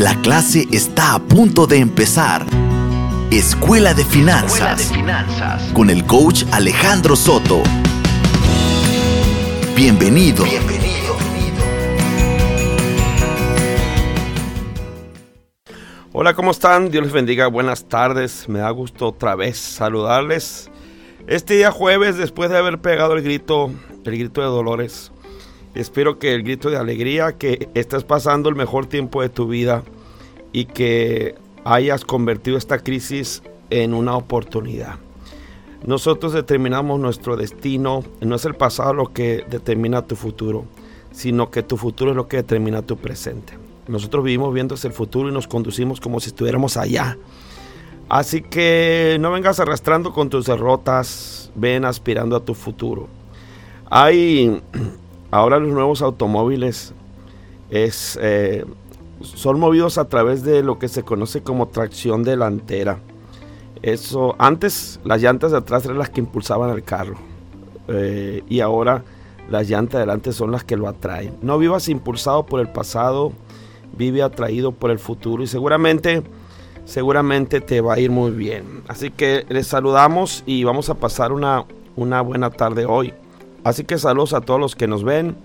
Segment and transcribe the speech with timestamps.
[0.00, 2.46] La clase está a punto de empezar.
[3.30, 4.90] Escuela de Finanzas.
[5.74, 7.62] Con el coach Alejandro Soto.
[9.76, 10.44] Bienvenido.
[10.44, 11.18] Bienvenido.
[16.14, 16.90] Hola, ¿cómo están?
[16.90, 17.48] Dios les bendiga.
[17.48, 18.48] Buenas tardes.
[18.48, 20.70] Me da gusto otra vez saludarles.
[21.26, 23.70] Este día jueves, después de haber pegado el grito,
[24.06, 25.09] el grito de dolores,
[25.74, 29.84] Espero que el grito de alegría, que estés pasando el mejor tiempo de tu vida
[30.52, 34.96] y que hayas convertido esta crisis en una oportunidad.
[35.86, 40.64] Nosotros determinamos nuestro destino, no es el pasado lo que determina tu futuro,
[41.12, 43.56] sino que tu futuro es lo que determina tu presente.
[43.88, 47.16] Nosotros vivimos viendo hacia el futuro y nos conducimos como si estuviéramos allá.
[48.08, 53.08] Así que no vengas arrastrando con tus derrotas, ven aspirando a tu futuro.
[53.88, 54.60] Hay
[55.30, 56.92] Ahora los nuevos automóviles
[57.70, 58.64] es, eh,
[59.22, 62.98] son movidos a través de lo que se conoce como tracción delantera.
[63.82, 67.16] Eso, antes las llantas de atrás eran las que impulsaban el carro
[67.88, 69.04] eh, y ahora
[69.48, 71.36] las llantas de adelante son las que lo atraen.
[71.42, 73.32] No vivas impulsado por el pasado,
[73.96, 76.22] vive atraído por el futuro y seguramente,
[76.84, 78.82] seguramente te va a ir muy bien.
[78.88, 81.64] Así que les saludamos y vamos a pasar una,
[81.96, 83.14] una buena tarde hoy.
[83.64, 85.36] Así que saludos a todos los que nos ven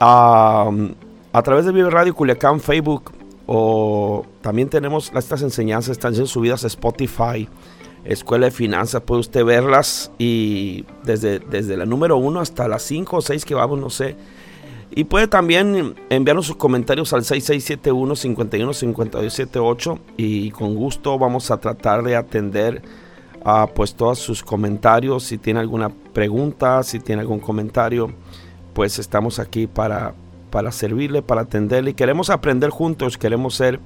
[0.00, 0.70] a,
[1.44, 3.12] través de Vive Radio Culiacán, Facebook
[3.46, 7.48] o también tenemos estas enseñanzas, están subidas a Spotify,
[8.04, 13.16] Escuela de Finanzas, puede usted verlas y desde, desde la número 1 hasta las 5
[13.16, 14.16] o 6 que vamos, no sé.
[14.96, 22.14] Y puede también enviarnos sus comentarios al 6671-515278 y con gusto vamos a tratar de
[22.14, 22.80] atender
[23.74, 25.24] pues todos sus comentarios.
[25.24, 28.10] Si tiene alguna pregunta, si tiene algún comentario,
[28.72, 30.14] pues estamos aquí para,
[30.50, 31.94] para servirle, para atenderle.
[31.94, 33.80] Queremos aprender juntos, queremos ser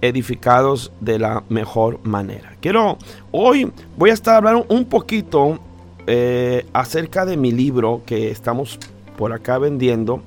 [0.00, 2.56] edificados de la mejor manera.
[2.60, 2.98] Quiero,
[3.30, 5.58] hoy voy a estar hablando un poquito
[6.06, 8.78] eh, acerca de mi libro que estamos
[9.16, 10.22] por acá vendiendo.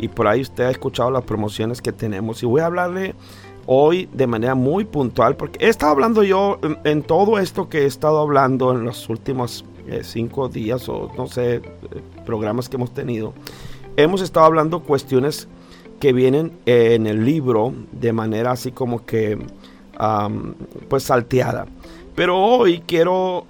[0.00, 2.42] Y por ahí usted ha escuchado las promociones que tenemos.
[2.42, 3.14] Y voy a hablarle
[3.70, 7.84] hoy de manera muy puntual, porque he estado hablando yo en, todo esto que he
[7.84, 11.62] estado hablando en los últimos eh, cinco días o no sé, eh,
[12.24, 13.34] programas que hemos tenido,
[13.98, 15.48] hemos estado hablando cuestiones
[16.00, 19.38] que vienen en el libro de manera así como que
[20.88, 21.66] pues salteada.
[22.14, 23.44] Pero hoy quiero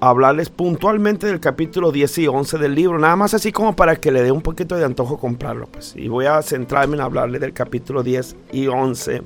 [0.00, 4.10] hablarles puntualmente del capítulo 10 y 11 del libro, nada más así como para que
[4.10, 5.66] le dé un poquito de antojo comprarlo.
[5.66, 5.94] Pues.
[5.96, 9.22] Y voy a centrarme en hablarle del capítulo 10 y 11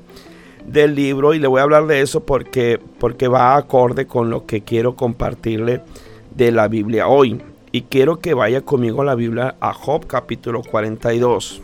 [0.67, 4.45] del libro y le voy a hablar de eso porque, porque va acorde con lo
[4.45, 5.81] que quiero compartirle
[6.35, 7.41] de la Biblia hoy.
[7.71, 11.61] Y quiero que vaya conmigo a la Biblia a Job capítulo 42.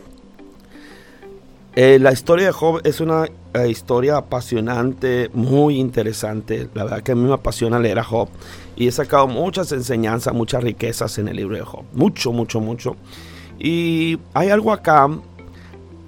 [1.74, 6.68] Eh, la historia de Job es una eh, historia apasionante, muy interesante.
[6.74, 8.28] La verdad que a mí me apasiona leer a Job
[8.76, 11.84] y he sacado muchas enseñanzas, muchas riquezas en el libro de Job.
[11.92, 12.96] Mucho, mucho, mucho.
[13.58, 15.08] Y hay algo acá,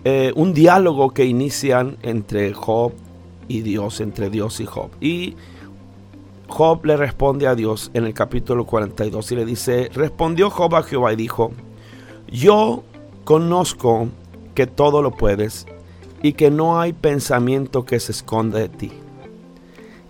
[0.05, 2.93] eh, un diálogo que inician entre Job
[3.47, 4.91] y Dios, entre Dios y Job.
[5.01, 5.37] Y
[6.49, 10.83] Job le responde a Dios en el capítulo 42 y le dice, respondió Job a
[10.83, 11.53] Jehová y dijo,
[12.33, 12.85] yo
[13.25, 14.09] conozco
[14.55, 15.67] que todo lo puedes
[16.25, 18.91] y que no hay pensamiento que se esconda de ti.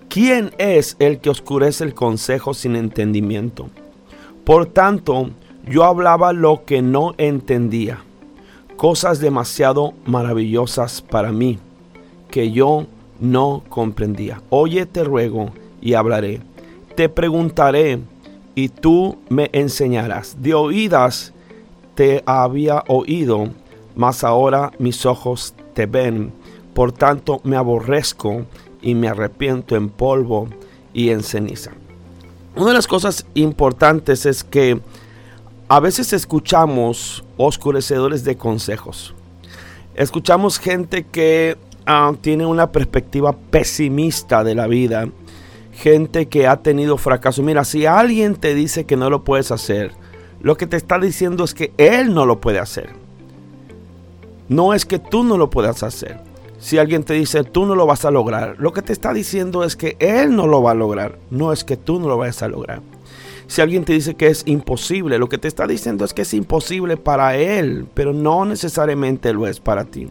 [0.08, 3.68] ¿Quién es el que oscurece el consejo sin entendimiento?
[4.44, 5.30] Por tanto,
[5.68, 8.04] yo hablaba lo que no entendía,
[8.76, 11.58] cosas demasiado maravillosas para mí,
[12.30, 12.86] que yo
[13.18, 14.40] no comprendía.
[14.50, 15.50] Oye, te ruego
[15.82, 16.42] y hablaré.
[16.94, 17.98] Te preguntaré
[18.54, 20.40] y tú me enseñarás.
[20.40, 21.32] De oídas
[21.96, 23.50] te había oído
[23.96, 26.32] mas ahora mis ojos te ven.
[26.72, 28.46] Por tanto me aborrezco
[28.80, 30.48] y me arrepiento en polvo
[30.92, 31.72] y en ceniza.
[32.56, 34.80] Una de las cosas importantes es que
[35.68, 39.14] a veces escuchamos oscurecedores de consejos.
[39.94, 41.56] Escuchamos gente que
[41.86, 45.08] ah, tiene una perspectiva pesimista de la vida.
[45.72, 47.42] Gente que ha tenido fracaso.
[47.42, 49.92] Mira, si alguien te dice que no lo puedes hacer,
[50.40, 53.03] lo que te está diciendo es que él no lo puede hacer.
[54.48, 56.20] No es que tú no lo puedas hacer.
[56.58, 59.64] Si alguien te dice tú no lo vas a lograr, lo que te está diciendo
[59.64, 62.42] es que él no lo va a lograr, no es que tú no lo vayas
[62.42, 62.80] a lograr.
[63.46, 66.32] Si alguien te dice que es imposible, lo que te está diciendo es que es
[66.32, 70.08] imposible para él, pero no necesariamente lo es para ti.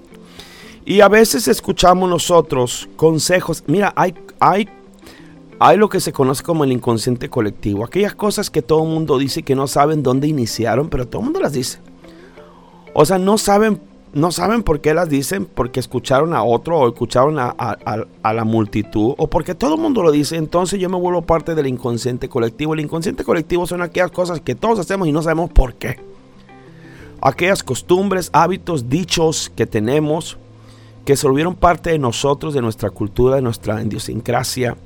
[0.85, 3.63] Y a veces escuchamos nosotros consejos.
[3.67, 4.69] Mira, hay, hay,
[5.57, 7.83] hay lo que se conoce como el inconsciente colectivo.
[7.83, 11.25] Aquellas cosas que todo el mundo dice que no saben dónde iniciaron, pero todo el
[11.25, 11.79] mundo las dice.
[12.93, 13.79] O sea, no saben
[14.13, 18.43] no saben por qué las dicen, porque escucharon a otro o escucharon a, a, la
[18.43, 22.29] multitud o porque todo el mundo lo dice, entonces yo me vuelvo parte del inconsciente
[22.29, 22.73] colectivo.
[22.73, 25.99] El inconsciente colectivo son aquellas cosas que todos hacemos y no sabemos por qué.
[27.21, 30.37] Aquellas costumbres, hábitos, dichos que tenemos
[31.05, 34.77] que se volvieron parte de nosotros, de nuestra cultura, de nuestra idiosincrasia,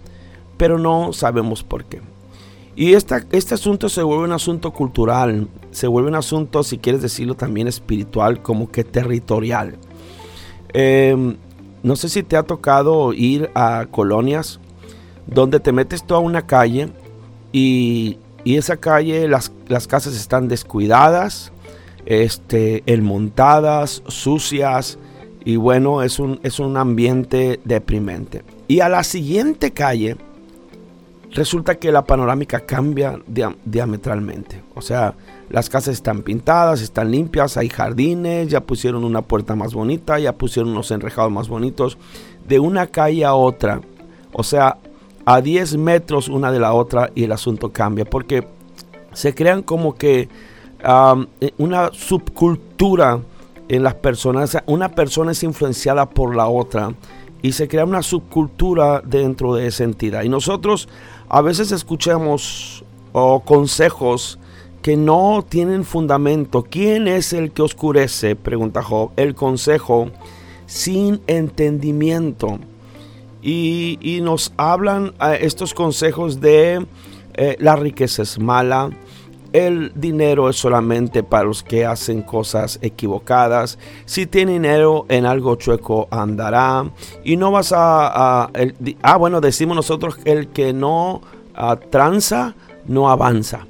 [0.58, 2.02] pero no sabemos por qué.
[2.78, 7.34] Y este asunto se vuelve un asunto cultural, se vuelve un asunto, si quieres decirlo,
[7.34, 9.80] también espiritual, como que territorial.
[10.74, 11.38] Em,
[11.82, 14.60] no sé si te ha tocado ir a colonias
[15.26, 16.90] donde te metes toda una calle
[17.52, 21.52] y, y esa calle, las, las, casas están descuidadas,
[22.06, 25.00] este, montadas, sucias,
[25.44, 28.44] y bueno, es un, es un ambiente deprimente.
[28.68, 30.16] Y a la siguiente calle,
[31.32, 33.20] resulta que la panorámica cambia
[33.66, 34.64] diametralmente.
[34.76, 35.16] O sea,
[35.50, 40.34] las casas están pintadas, están limpias, hay jardines, ya pusieron una puerta más bonita, ya
[40.34, 41.98] pusieron unos enrejados más bonitos.
[42.48, 43.82] De una calle a otra,
[44.32, 44.78] o sea,
[45.26, 48.06] a 10 metros una de la otra y el asunto cambia.
[48.06, 48.48] Porque
[49.14, 50.30] se crean como que
[50.80, 53.20] eh, una subcultura
[53.68, 54.58] en las personas.
[54.66, 56.94] Una persona es influenciada por la otra
[57.42, 60.24] y se crea una subcultura dentro de esa entidad.
[60.24, 60.88] Y nosotros
[61.30, 62.84] a veces escuchamos
[63.46, 64.40] consejos
[64.82, 66.64] que no tienen fundamento.
[66.64, 68.36] ¿Quién es el que oscurece?
[68.36, 69.12] Pregunta Job.
[69.16, 70.12] El consejo
[70.66, 72.60] sin entendimiento.
[73.42, 76.86] Y, nos hablan eh, estos consejos de
[77.36, 78.90] eh, la riqueza es mala,
[79.54, 83.78] el dinero es solamente para los que hacen cosas equivocadas.
[84.06, 86.90] Si tiene dinero en algo chueco andará.
[87.24, 88.50] Y no vas a...
[89.02, 91.22] ah, bueno, decimos nosotros el que no
[91.56, 92.56] ah, tranza,
[92.86, 93.66] no avanza.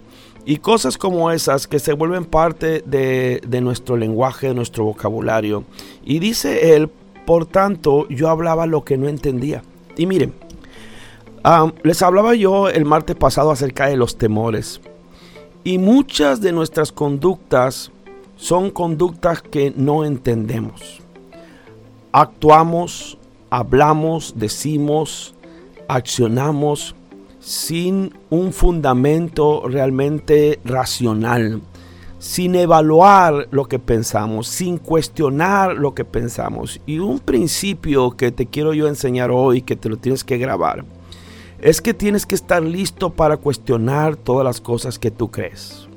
[0.45, 5.65] Y cosas como esas que se vuelven parte de, nuestro lenguaje, de nuestro vocabulario.
[6.05, 6.89] Y dice él,
[7.25, 9.63] por tanto, yo hablaba lo que no entendía.
[9.97, 10.33] Y miren,
[11.43, 14.79] ah, les hablaba yo el martes pasado acerca de los temores.
[15.67, 17.91] Y muchas de nuestras conductas
[18.37, 21.01] son conductas que no entendemos.
[22.13, 23.17] Actuamos,
[23.49, 25.35] hablamos, decimos,
[25.89, 26.95] accionamos
[27.41, 31.61] sin un fundamento realmente racional,
[32.17, 36.79] sin evaluar lo que pensamos, sin cuestionar lo que pensamos.
[36.85, 40.85] Y un principio que te quiero yo enseñar hoy, que te lo tienes que grabar,
[41.61, 45.87] es que tienes que estar listo para cuestionar todas las cosas que tú crees.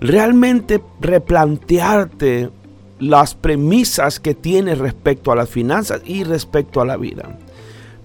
[0.00, 2.50] Realmente replantearte
[2.98, 7.38] las premisas que tienes respecto a las finanzas y respecto a la vida.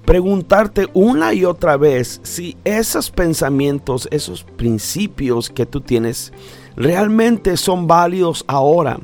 [0.05, 6.33] Preguntarte una y otra vez si esos pensamientos, esos principios que tú tienes,
[6.75, 8.99] realmente son válidos ahora.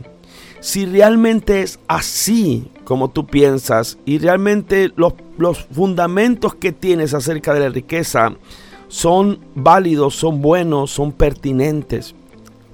[0.67, 7.53] Si realmente es así como tú piensas y realmente los, los fundamentos que tienes acerca
[7.53, 8.35] de la riqueza
[8.89, 12.15] son válidos, son buenos, son pertinentes.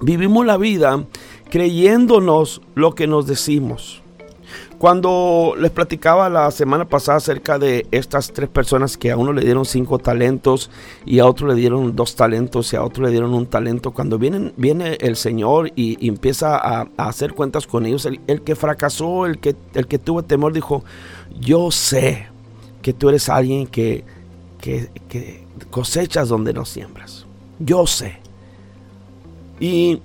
[0.00, 1.04] Vivimos la vida
[1.52, 4.02] creyéndonos lo que nos decimos.
[4.78, 9.42] Cuando les platicaba la semana pasada acerca de estas tres personas que a uno le
[9.42, 10.70] dieron cinco talentos
[11.06, 14.18] y a otro le dieron dos talentos y a otro le dieron un talento, cuando
[14.18, 19.38] viene, viene el Señor y, empieza a, hacer cuentas con ellos, el, que fracasó, el
[19.38, 20.84] que, el que tuvo temor, dijo,
[21.40, 22.28] yo sé
[22.82, 24.04] que tú eres alguien que,
[24.60, 27.26] que cosechas donde no siembras.
[27.58, 28.18] Yo sé.
[29.60, 30.00] Y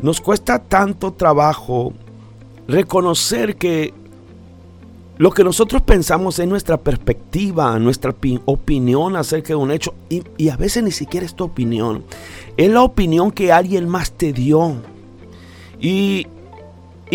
[0.00, 1.92] nos cuesta tanto trabajo
[2.68, 3.94] reconocer que
[5.16, 10.56] lo que nosotros pensamos es nuestra perspectiva, nuestra opinión acerca de un hecho, y, a
[10.56, 12.04] veces ni siquiera es tu opinión,
[12.56, 14.76] es la opinión que alguien más te dio.
[15.80, 16.26] Y,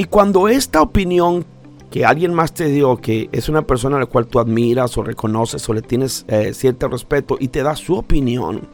[0.09, 1.45] cuando esta opinión
[1.91, 5.03] que alguien más te dio, que es una persona a la cual tú admiras o
[5.03, 8.67] reconoces o le tienes eh, cierto respeto y te da su opinión,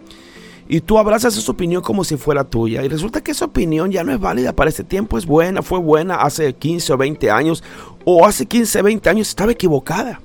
[0.71, 2.85] y tú abrazas esa opinión como si fuera tuya.
[2.85, 5.17] Y resulta que esa opinión ya no es válida para ese tiempo.
[5.17, 7.63] Es buena, fue buena hace 15 o 20 años.
[8.05, 10.21] O hace 15 o 20 años estaba equivocada.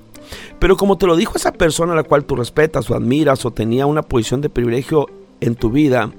[0.59, 3.51] Pero como te lo dijo esa persona a la cual tú respetas o admiras o
[3.51, 5.07] tenía una posición de privilegio
[5.41, 6.11] en tu vida,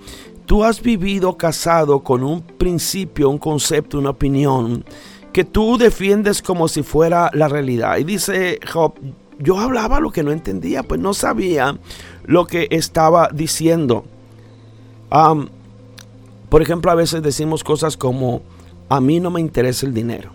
[0.45, 4.85] tú has vivido casado con un principio, un concepto, una opinión
[5.33, 7.99] que tú defiendes como si fuera la realidad.
[7.99, 8.95] Y dice Job,
[9.39, 11.79] yo hablaba lo que no entendía, pues no sabía
[12.25, 14.05] lo que estaba diciendo
[15.09, 18.43] por ejemplo, a veces decimos cosas como,
[18.89, 20.31] a mí no me interesa el dinero.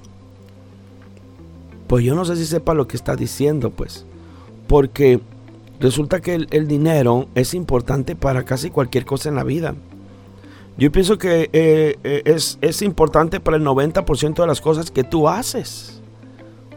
[1.88, 4.06] Pues yo no sé si sepa lo que está diciendo, pues.
[4.68, 5.20] Porque
[5.80, 9.76] resulta que el, dinero es importante para casi cualquier cosa en la vida.
[10.78, 15.04] Yo pienso que eh, eh, es, es, importante para el 90% de las cosas que
[15.04, 16.02] tú haces.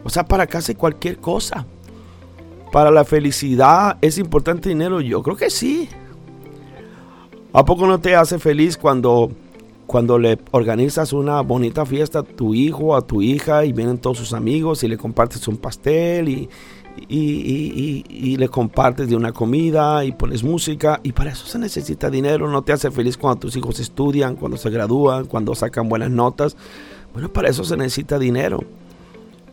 [0.03, 1.65] O sea, para casi cualquier cosa.
[2.71, 4.99] Para la felicidad es importante dinero.
[4.99, 5.87] Yo creo que sí.
[7.55, 9.31] ¿A poco no te hace feliz cuando,
[9.87, 14.17] cuando le organizas una bonita fiesta a tu hijo, a tu hija y vienen todos
[14.17, 16.49] sus amigos y le compartes un pastel y,
[17.07, 22.49] y, le compartes de una comida y pones música y para eso se necesita dinero.
[22.49, 26.57] No te hace feliz cuando tus hijos estudian, cuando se gradúan, cuando sacan buenas notas.
[27.13, 28.59] Bueno, para eso se necesita dinero.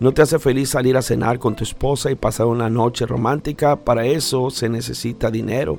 [0.00, 3.76] No te hace feliz salir a cenar con tu esposa y pasar una noche romántica.
[3.76, 5.78] Para eso se necesita dinero.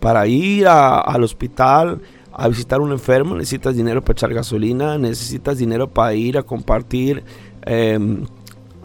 [0.00, 2.00] Para ir al hospital
[2.32, 6.44] a visitar a un enfermo necesitas dinero para echar gasolina, necesitas dinero para ir a
[6.44, 7.24] compartir
[7.62, 8.24] em,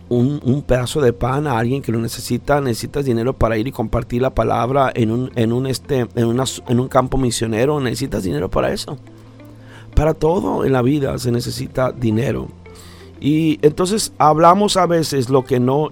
[0.09, 4.21] un, pedazo de pan a alguien que lo necesita, necesitas dinero para ir y compartir
[4.21, 8.71] la palabra en un, en un, este, en, en un campo misionero, necesitas dinero para
[8.71, 8.97] eso.
[9.95, 12.47] Para todo en la vida se necesita dinero.
[13.19, 15.91] Y entonces hablamos a veces lo que no,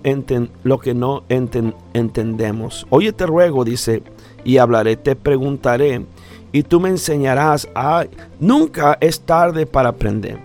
[0.64, 2.86] lo que no entendemos.
[2.90, 4.04] Oye, te ruego, dice,
[4.44, 6.06] y hablaré, te preguntaré,
[6.52, 7.68] y tú me enseñarás.
[7.76, 8.06] a
[8.40, 10.38] nunca es tarde para aprender.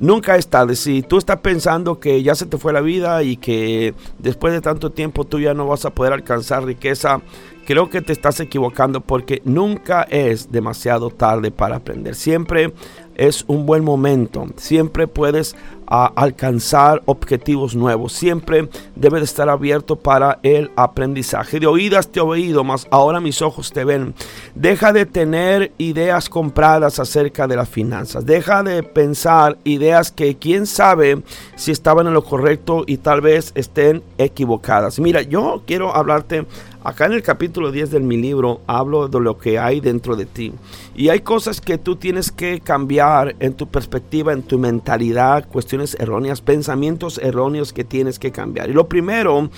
[0.00, 0.76] Nunca es tarde.
[0.76, 4.60] Si tú estás pensando que ya se te fue la vida y que después de
[4.60, 7.22] tanto tiempo tú ya no vas a poder alcanzar riqueza,
[7.64, 12.16] creo que te estás equivocando porque nunca es demasiado tarde para aprender.
[12.16, 12.74] Siempre
[13.16, 14.46] es un buen momento.
[14.56, 15.56] Siempre puedes
[15.86, 18.12] alcanzar objetivos nuevos.
[18.12, 21.60] Siempre debe de estar abierto para el aprendizaje.
[21.60, 24.14] De oídas te he oído, mas ahora mis ojos te ven.
[24.54, 28.24] Deja de tener ideas compradas acerca de las finanzas.
[28.24, 31.22] Deja de pensar ideas que quién sabe
[31.56, 34.98] si estaban en lo correcto y tal vez estén equivocadas.
[34.98, 36.46] Mira, yo quiero hablarte
[36.84, 40.26] Acá en el capítulo 10 de mi libro hablo de lo que hay dentro de
[40.26, 40.52] ti.
[40.94, 45.96] Y hay cosas que tú tienes que cambiar en tu perspectiva, en tu mentalidad, cuestiones
[45.98, 48.68] erróneas, pensamientos erróneos que tienes que cambiar.
[48.68, 49.48] Y lo primero,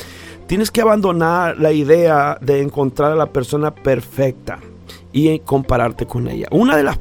[0.47, 4.61] tienes que abandonar la idea de encontrar a la persona perfecta
[5.13, 6.47] y compararte con ella.
[6.53, 7.01] Una de las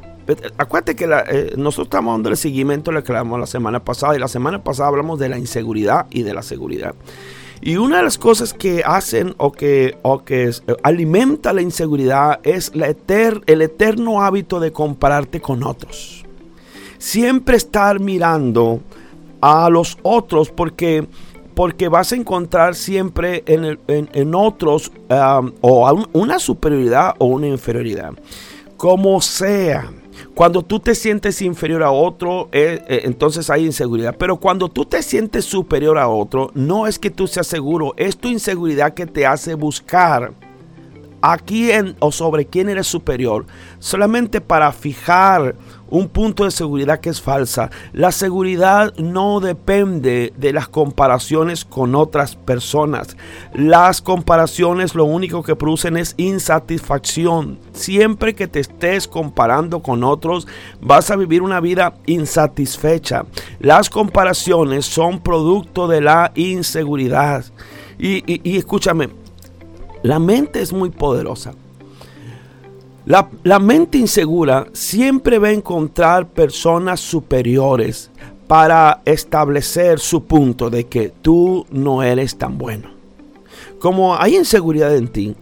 [0.58, 4.26] Acuérdate que eh, nosotros estamos dando el seguimiento lo que la semana pasada y la
[4.26, 6.96] semana pasada hablamos de la inseguridad y de la seguridad.
[7.60, 12.40] Y una de las cosas que hacen o que, o que eh, alimenta la inseguridad
[12.42, 16.24] es el eterno hábito de compararte con otros.
[16.98, 18.80] Siempre estar mirando
[19.40, 21.06] a los otros porque,
[21.54, 28.12] porque vas a encontrar siempre en, en, otros um, o una superioridad o una inferioridad.
[28.76, 29.90] Como sea.
[30.34, 34.16] Cuando tú te sientes inferior a otro, eh, eh, entonces hay inseguridad.
[34.18, 38.16] Pero cuando tú te sientes superior a otro, no es que tú seas seguro, es
[38.16, 40.32] tu inseguridad que te hace buscar
[41.22, 43.46] a quién o sobre quién eres superior,
[43.78, 45.56] solamente para fijar
[45.88, 47.70] un punto de seguridad que es falsa.
[47.92, 53.16] La seguridad no depende de las comparaciones con otras personas.
[53.54, 57.58] Las comparaciones lo único que producen es insatisfacción.
[57.72, 60.46] Siempre que te estés comparando con otros,
[60.80, 63.24] vas a vivir una vida insatisfecha.
[63.60, 67.44] Las comparaciones son producto de la inseguridad.
[67.98, 69.08] Y, y escúchame,
[70.06, 71.52] la mente es muy poderosa.
[73.06, 78.10] La, mente insegura siempre va a encontrar personas superiores
[78.46, 82.90] para establecer su punto de que tú no eres tan bueno.
[83.80, 85.36] Como hay inseguridad en ti,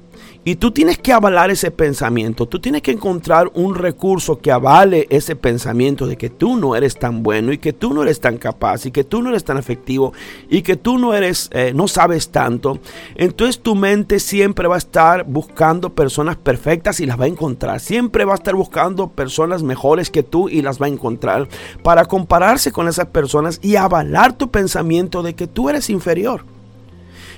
[0.45, 2.47] y tú tienes que avalar ese pensamiento.
[2.47, 6.99] Tú tienes que encontrar un recurso que avale ese pensamiento de que tú no eres
[6.99, 9.57] tan bueno y que tú no eres tan capaz y que tú no eres tan
[9.57, 10.13] efectivo
[10.51, 12.79] y que tú no eres, eh, no sabes tanto.
[13.15, 17.81] Entonces tu mente siempre va a estar buscando personas perfectas y las va a encontrar.
[17.81, 21.49] Siempre va a estar buscando personas mejores que tú y las va a encontrar
[21.83, 26.54] para compararse con esas personas y avalar tu pensamiento de que tú eres inferior.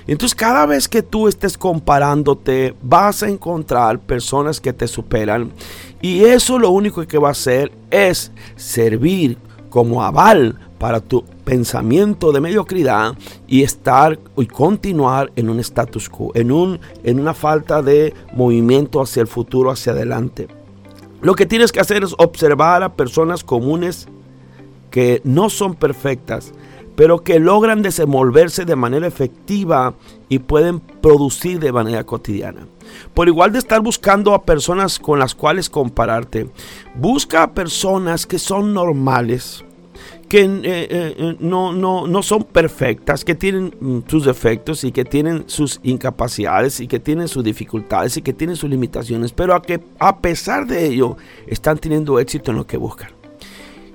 [0.07, 5.51] Entonces cada vez que tú estés comparándote, vas a encontrar personas que te superan.
[6.01, 9.37] Y eso lo único que va a hacer es servir
[9.69, 13.15] como aval para tu pensamiento de mediocridad
[13.47, 19.01] y estar y continuar en un status quo, en, un, en una falta de movimiento
[19.01, 20.47] hacia el futuro, hacia adelante.
[21.21, 24.07] Lo que tienes que hacer es observar a personas comunes
[24.91, 26.53] que no son perfectas,
[26.97, 29.93] pero que logran desenvolverse de manera efectiva
[30.29, 32.67] y pueden producir de manera cotidiana.
[33.13, 36.49] Por igual de estar buscando a personas con las cuales compararte,
[36.95, 39.63] busca a personas que son normales,
[40.27, 45.05] que eh, eh, no, no, no, son perfectas, que tienen mm, sus defectos y que
[45.05, 49.61] tienen sus incapacidades y que tienen sus dificultades y que tienen sus limitaciones, pero a
[49.61, 53.11] que a pesar de ello están teniendo éxito en lo que buscan.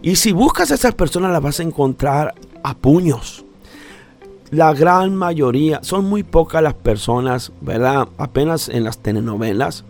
[0.03, 3.45] Y si buscas a esas personas las vas a encontrar a puños.
[4.51, 8.09] La gran mayoría, son muy pocas las personas, ¿verdad?
[8.19, 9.85] Apenas en las telenovelas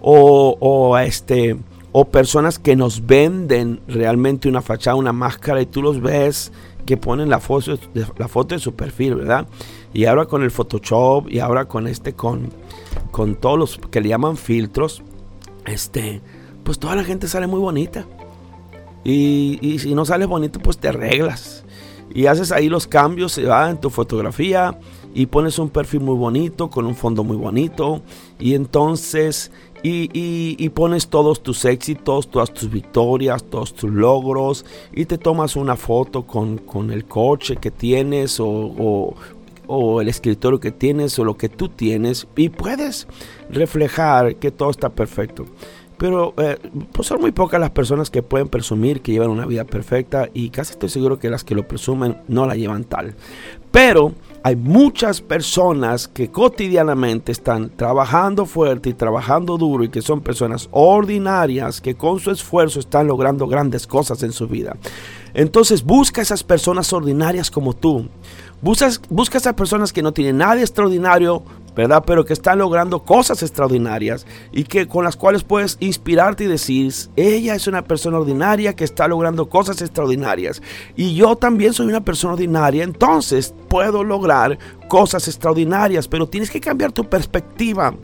[0.00, 1.56] o, este
[1.92, 6.52] o personas que nos venden realmente una fachada, una máscara y tú los ves
[6.84, 7.78] que ponen la foto,
[8.18, 9.46] la foto de su perfil, ¿verdad?
[9.94, 12.50] Y ahora con el Photoshop y ahora con este, con,
[13.10, 15.02] con todos los que le llaman filtros,
[15.64, 16.20] este,
[16.64, 18.04] pues toda la gente sale muy bonita.
[19.04, 21.64] Y, y si no sales bonito, pues te arreglas.
[22.14, 24.78] Y haces ahí los cambios, se va en tu fotografía
[25.14, 28.02] y pones un perfil muy bonito, con un fondo muy bonito.
[28.38, 29.50] Y entonces
[29.82, 35.76] y, pones todos tus éxitos, todas tus victorias, todos tus logros y te tomas una
[35.76, 39.14] foto con, el coche que tienes o,
[40.00, 43.06] el escritorio que tienes o lo que tú tienes y puedes
[43.50, 45.44] reflejar que todo está perfecto.
[45.98, 46.58] Pero eh,
[46.92, 50.50] pues son muy pocas las personas que pueden presumir que llevan una vida perfecta y
[50.50, 53.14] casi estoy seguro que las que lo presumen no la llevan tal.
[53.70, 54.12] Pero
[54.42, 60.68] hay muchas personas que cotidianamente están trabajando fuerte y trabajando duro y que son personas
[60.70, 64.76] ordinarias que con su esfuerzo están logrando grandes cosas en su vida.
[65.34, 68.08] Entonces busca esas personas ordinarias como tú.
[68.62, 71.42] Busca, busca esas personas que no tienen nada extraordinario,
[71.76, 72.02] ¿verdad?
[72.06, 76.76] Pero que están logrando cosas extraordinarias y que con las cuales puedes inspirarte y decir,
[77.16, 80.62] ella es una persona ordinaria que está logrando cosas extraordinarias
[80.96, 86.60] y yo también soy una persona ordinaria, entonces puedo lograr cosas extraordinarias, pero tienes que
[86.60, 87.94] cambiar tu perspectiva.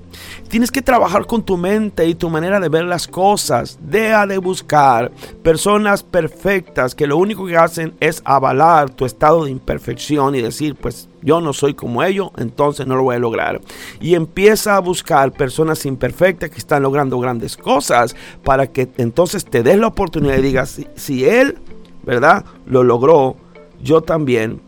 [0.48, 3.78] Tienes que trabajar con tu mente y tu manera de ver las cosas.
[3.80, 5.12] Deja de buscar
[5.42, 10.74] personas perfectas que lo único que hacen es avalar tu estado de imperfección y decir,
[10.74, 13.60] pues yo no soy como ellos, entonces no lo voy a lograr.
[14.00, 19.62] Y empieza a buscar personas imperfectas que están logrando grandes cosas para que entonces te
[19.62, 21.58] des la oportunidad y digas, si, él,
[22.02, 22.44] ¿verdad?
[22.66, 23.36] Lo logró,
[23.80, 24.60] yo también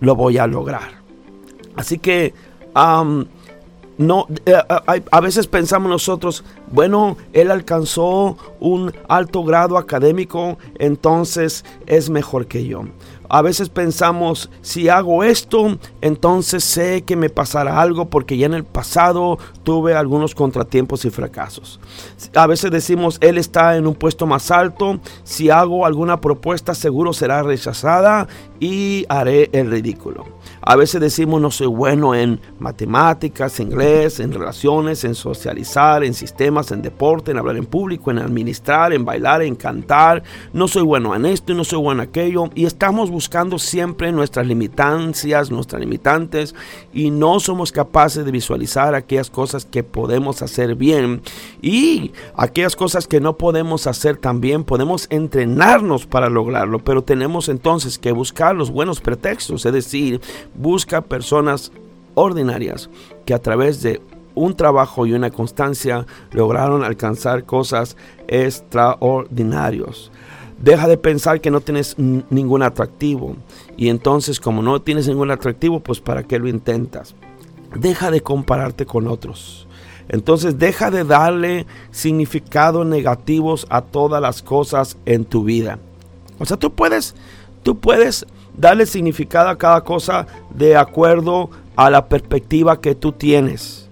[0.00, 1.00] lo voy a lograr.
[1.76, 2.34] Así que
[4.00, 4.54] no, eh,
[5.10, 12.64] a, veces pensamos nosotros, bueno, él alcanzó un alto grado académico, entonces es mejor que
[12.64, 12.84] yo.
[13.32, 18.54] A veces pensamos, si hago esto, entonces sé que me pasará algo porque ya en
[18.54, 21.78] el pasado tuve algunos contratiempos y fracasos.
[22.34, 27.12] A veces decimos, él está en un puesto más alto, si hago alguna propuesta seguro
[27.12, 28.26] será rechazada
[28.58, 30.39] y haré el ridículo.
[30.62, 36.70] A veces decimos no soy bueno en matemáticas, inglés, en relaciones, en socializar, en sistemas,
[36.70, 40.22] en deporte, en hablar en público, en administrar, en bailar, en cantar.
[40.52, 42.50] No soy bueno en esto y no soy bueno en aquello.
[42.54, 46.54] Y estamos buscando siempre nuestras limitancias, nuestras limitantes
[46.92, 51.22] y no somos capaces de visualizar aquellas cosas que podemos hacer bien
[51.62, 54.64] y aquellas cosas que no podemos hacer tan bien.
[54.64, 60.20] Podemos entrenarnos para lograrlo, pero tenemos entonces que buscar los buenos pretextos, es decir,
[60.54, 61.72] busca personas
[62.14, 62.90] ordinarias
[63.24, 64.00] que a través de
[64.34, 67.96] un trabajo y una constancia lograron alcanzar cosas
[68.28, 70.10] extraordinarios.
[70.58, 73.36] Deja de pensar que no tienes ningún atractivo.
[73.76, 77.14] Y entonces como no tienes ningún atractivo, pues ¿para qué lo intentas?
[77.74, 79.66] Deja de compararte con otros.
[80.08, 85.78] Entonces deja de darle significados negativos a todas las cosas en tu vida.
[86.38, 87.14] O sea, tú puedes,
[87.62, 88.26] tú puedes
[88.60, 93.88] Dale significado a cada cosa de acuerdo a la perspectiva que tú tienes.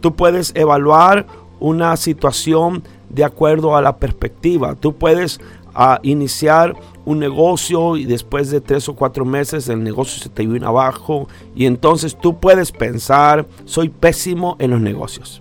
[0.00, 1.26] Tú puedes evaluar
[1.60, 4.74] una situación de acuerdo a la perspectiva.
[4.74, 5.38] Tú puedes
[5.76, 10.44] ah, iniciar un negocio y después de tres o cuatro meses el negocio se te
[10.44, 15.40] viene abajo y entonces tú puedes pensar, soy pésimo en los negocios.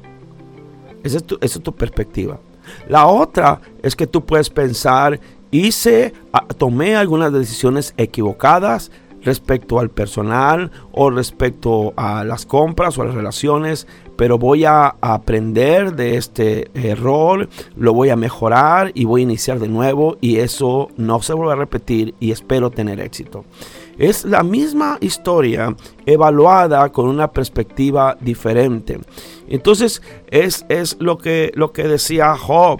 [1.03, 2.39] Es esa es tu perspectiva.
[2.87, 5.19] La otra es que tú puedes pensar
[5.51, 6.13] hice,
[6.57, 8.91] tomé algunas decisiones equivocadas
[9.23, 14.95] respecto al personal o respecto a las compras o a las relaciones, pero voy a
[15.01, 20.37] aprender de este error, lo voy a mejorar y voy a iniciar de nuevo y
[20.37, 23.45] eso no se vuelve a repetir y espero tener éxito.
[23.97, 28.99] Es la misma historia evaluada con una perspectiva diferente.
[29.49, 32.79] Entonces es, es lo, que, lo que decía Job.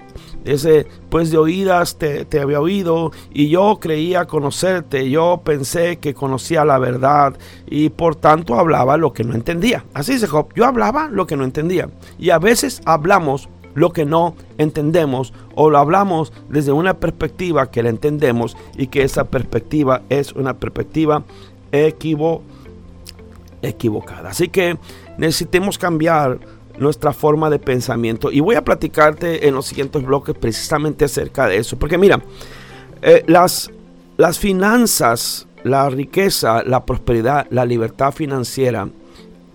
[0.49, 6.65] Ese, pues de oídas te, había oído y yo creía conocerte, yo pensé que conocía
[6.65, 7.35] la verdad
[7.67, 9.85] y por tanto hablaba lo que no entendía.
[9.93, 11.89] Así dice Job, yo hablaba lo que no entendía.
[12.17, 17.83] Y a veces hablamos lo que no entendemos o lo hablamos desde una perspectiva que
[17.83, 21.23] la entendemos y que esa perspectiva es una perspectiva
[23.61, 24.29] equivocada.
[24.29, 24.79] Así que
[25.17, 26.39] necesitamos cambiar
[26.79, 31.57] nuestra forma de pensamiento y voy a platicarte en los siguientes bloques precisamente acerca de
[31.57, 31.77] eso.
[31.77, 32.21] Porque mira,
[33.01, 33.71] eh, las,
[34.17, 38.89] las finanzas, la riqueza, la prosperidad, la libertad financiera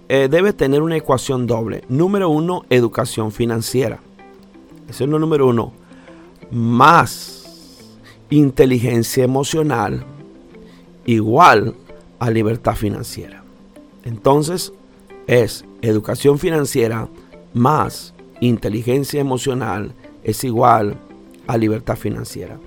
[0.08, 1.82] eh, debe tener una ecuación doble.
[1.88, 4.00] Número uno, educación financiera.
[4.88, 5.72] Eso es lo número uno.
[6.50, 7.44] Más
[8.30, 10.04] inteligencia emocional
[11.06, 11.74] igual
[12.18, 13.42] a libertad financiera.
[14.04, 14.72] Entonces
[15.26, 17.08] es educación financiera
[17.52, 19.92] más inteligencia emocional
[20.22, 20.96] es igual
[21.46, 22.58] a libertad financiera.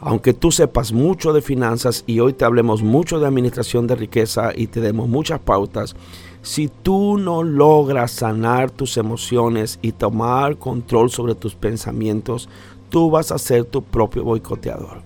[0.00, 4.50] Aunque tú sepas mucho de finanzas y hoy te hablemos mucho de administración de riqueza
[4.54, 5.94] y te demos muchas pautas,
[6.42, 12.48] si tú no logras sanar tus emociones y tomar control sobre tus pensamientos,
[12.88, 15.02] tú vas a ser tu propio boicoteador.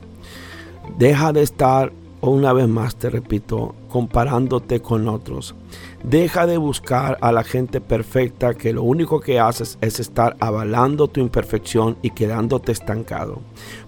[0.98, 1.92] Deja de estar,
[2.30, 5.54] una vez más te repito, comparándote con otros.
[6.02, 11.08] Deja de buscar a la gente perfecta que lo único que haces es estar avalando
[11.08, 13.40] tu imperfección y quedándote estancado.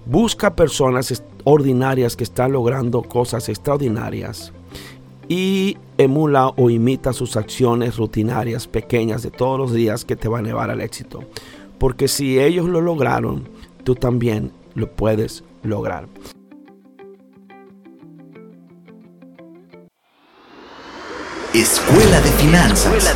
[0.06, 4.52] Busca personas ordinarias que están logrando cosas extraordinarias
[5.28, 10.44] y emula o imita sus acciones rutinarias pequeñas de todos los días que te van
[10.44, 11.24] a llevar al éxito.
[11.78, 13.48] Porque si ellos lo lograron,
[13.84, 16.08] tú también lo puedes lograr.
[21.54, 23.14] Escuela de Finanzas.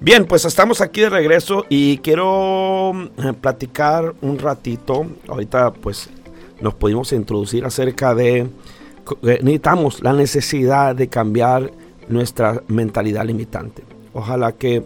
[0.00, 5.06] Bien, pues estamos aquí de regreso y quiero eh, platicar un ratito.
[5.28, 6.10] Ahorita pues
[6.60, 8.48] nos pudimos introducir acerca de eh,
[9.42, 11.70] necesitamos la necesidad de cambiar
[12.08, 13.84] nuestra mentalidad limitante.
[14.12, 14.82] Ojalá que,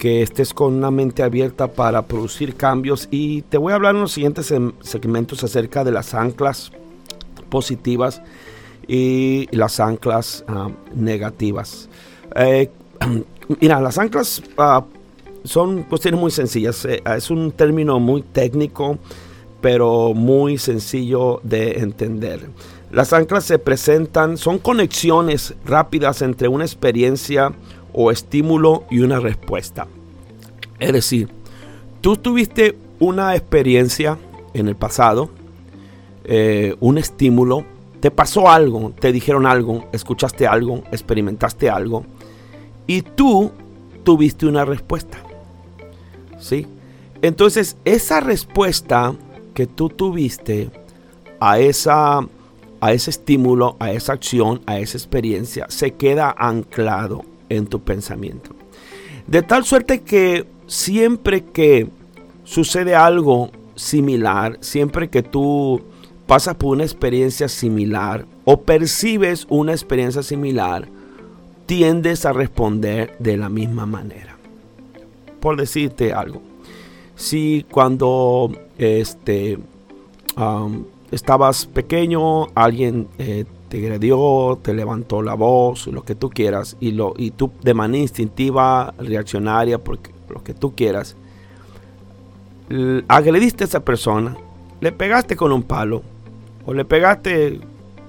[0.00, 4.00] que estés con una mente abierta para producir cambios y te voy a hablar en
[4.00, 6.72] los siguientes segmentos acerca de las anclas
[7.48, 8.20] positivas
[8.88, 11.88] y las anclas ah, negativas.
[12.34, 12.70] Eh,
[13.60, 14.82] mira, las anclas uh,
[15.44, 16.84] son cuestiones muy sencillas.
[16.86, 18.98] Eh, es un término muy técnico
[19.60, 22.48] pero muy sencillo de entender.
[22.90, 27.52] Las anclas se presentan, son conexiones rápidas entre una experiencia
[27.92, 29.86] o estímulo y una respuesta.
[30.78, 31.28] Es decir,
[32.00, 34.16] tú tuviste una experiencia
[34.54, 35.28] en el pasado,
[36.24, 37.64] eh, un estímulo,
[38.00, 42.04] te pasó algo, te dijeron algo, escuchaste algo, experimentaste algo,
[42.86, 43.52] y tú
[44.04, 45.18] tuviste una respuesta.
[46.38, 46.66] ¿Sí?
[47.20, 49.14] Entonces, esa respuesta
[49.54, 50.70] que tú tuviste
[51.40, 52.20] a, esa,
[52.80, 58.50] a ese estímulo, a esa acción, a esa experiencia, se queda anclado en tu pensamiento.
[59.26, 61.88] De tal suerte que siempre que
[62.44, 65.82] sucede algo similar, siempre que tú
[66.28, 70.86] pasas por una experiencia similar o percibes una experiencia similar,
[71.64, 74.36] tiendes a responder de la misma manera.
[75.40, 76.42] Por decirte algo,
[77.16, 79.58] si cuando este,
[81.10, 86.92] estabas pequeño, alguien eh, te agredió, te levantó la voz, lo que tú quieras, y,
[86.92, 91.16] lo, y tú de manera instintiva, reaccionaria, porque, lo que tú quieras,
[93.08, 94.36] agrediste a esa persona,
[94.80, 96.02] le pegaste con un palo,
[96.68, 97.60] o le pegaste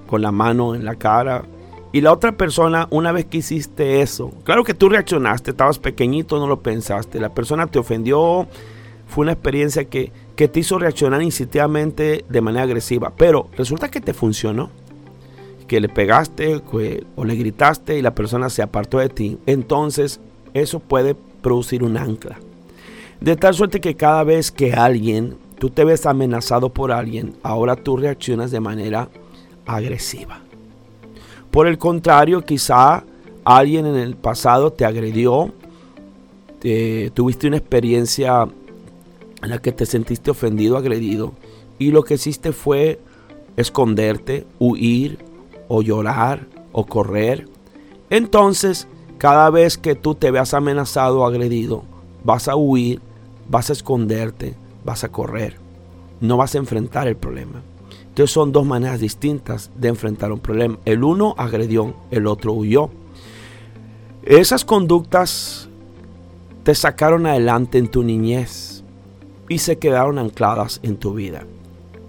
[0.06, 1.44] con la mano en la cara,
[1.92, 6.38] y la otra persona, una vez que hiciste eso, claro que tú reaccionaste, estabas pequeñito,
[6.38, 8.46] no lo pensaste, la persona te ofendió,
[9.08, 14.12] fue una experiencia que, te hizo reaccionar instintivamente de manera agresiva, pero resulta que te
[14.14, 14.70] funcionó.
[15.66, 16.62] Que le pegaste
[17.14, 19.38] o le gritaste y la persona se apartó de ti.
[19.44, 20.18] Entonces
[20.54, 22.38] eso puede producir un ancla.
[23.20, 27.76] De tal suerte que cada vez que alguien, tú te ves amenazado por alguien, ahora
[27.76, 29.10] tú reaccionas de manera
[29.66, 30.40] agresiva.
[31.50, 33.04] Por el contrario, quizá
[33.44, 35.52] alguien en el pasado te agredió,
[37.14, 38.48] tuviste una experiencia
[39.42, 41.34] en la que te sentiste ofendido, agredido,
[41.78, 42.98] y lo que hiciste fue
[43.56, 45.18] esconderte, huir,
[45.68, 47.48] o llorar, o correr.
[48.08, 51.84] Entonces, cada vez que tú te veas amenazado o agredido,
[52.24, 53.00] vas a huir,
[53.48, 54.54] vas a esconderte,
[54.90, 55.56] vas a correr.
[56.20, 57.62] No vas a enfrentar el problema.
[58.08, 60.78] Entonces son dos maneras distintas de enfrentar un problema.
[60.84, 62.90] El uno agredió, el otro huyó.
[64.24, 65.68] Esas conductas
[66.64, 68.84] te sacaron adelante en tu niñez
[69.48, 71.46] y se quedaron ancladas en tu vida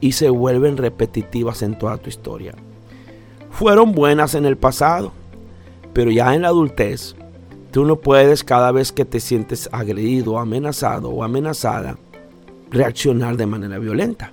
[0.02, 2.56] y se vuelven repetitivas en toda tu historia.
[3.52, 5.12] Fueron buenas en el pasado,
[5.94, 7.16] pero ya en la adultez
[7.72, 11.98] Tú no puedes cada vez que te sientes agredido, amenazado o amenazada,
[12.72, 14.32] reaccionar de manera violenta.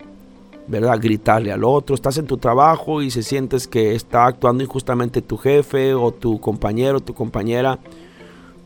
[0.68, 0.98] ¿verdad?
[1.01, 5.38] Gritarle al otro, estás en tu trabajo y se sientes que está actuando injustamente tu
[5.38, 7.79] jefe o tu compañero tu compañera,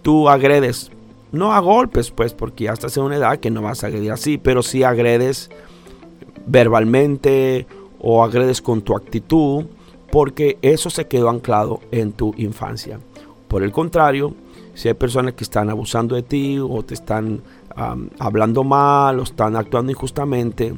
[0.03, 0.91] tú agredes,
[1.31, 4.11] no a golpes, pues, porque ya estás en una edad que no vas a agredir
[4.11, 5.49] así, pero si agredes
[6.47, 7.67] verbalmente
[8.01, 9.67] o agredes con tu actitud,
[10.11, 12.99] porque eso se quedó anclado en tu infancia.
[13.47, 14.35] Por el contrario,
[14.75, 17.43] si hay personas que están abusando de ti o te están
[18.19, 20.75] hablando mal o están actuando injustamente,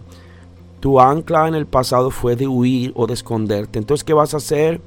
[0.80, 3.78] tu ancla en el pasado fue de huir o de esconderte.
[3.78, 4.82] Entonces, ¿qué vas a hacer?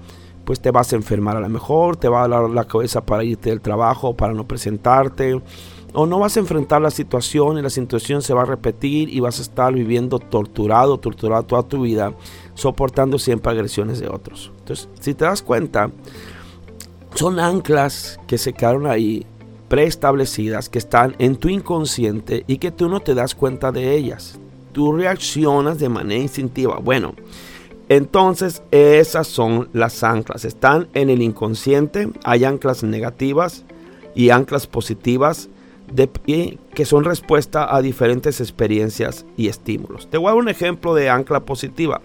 [0.46, 3.24] Pues te vas a enfermar a lo mejor, te va a dar la cabeza para
[3.24, 5.41] irte del trabajo, para no presentarte,
[5.93, 9.20] o no vas a enfrentar la situación y la situación se va a repetir y
[9.20, 12.13] vas a estar viviendo torturado, torturado toda tu vida,
[12.54, 14.52] soportando siempre agresiones de otros.
[14.60, 15.89] Entonces, si te das cuenta,
[17.15, 19.26] son anclas que se quedaron ahí
[19.67, 24.39] preestablecidas, que están en tu inconsciente y que tú no te das cuenta de ellas
[24.77, 26.77] tú reaccionas de manera instintiva.
[26.77, 27.15] Bueno,
[27.89, 30.45] entonces esas son las anclas.
[30.45, 32.10] Están en el inconsciente.
[32.23, 33.65] Hay anclas negativas
[34.13, 35.49] y anclas positivas
[35.91, 40.08] de, que son respuesta a diferentes experiencias y estímulos.
[40.12, 42.01] Te voy a dar un ejemplo de ancla positiva.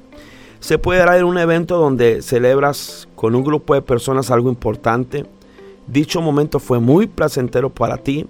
[0.61, 5.27] Se puede dar en un evento donde celebras con un grupo de personas algo importante.
[5.87, 8.27] Dicho momento fue muy placentero para ti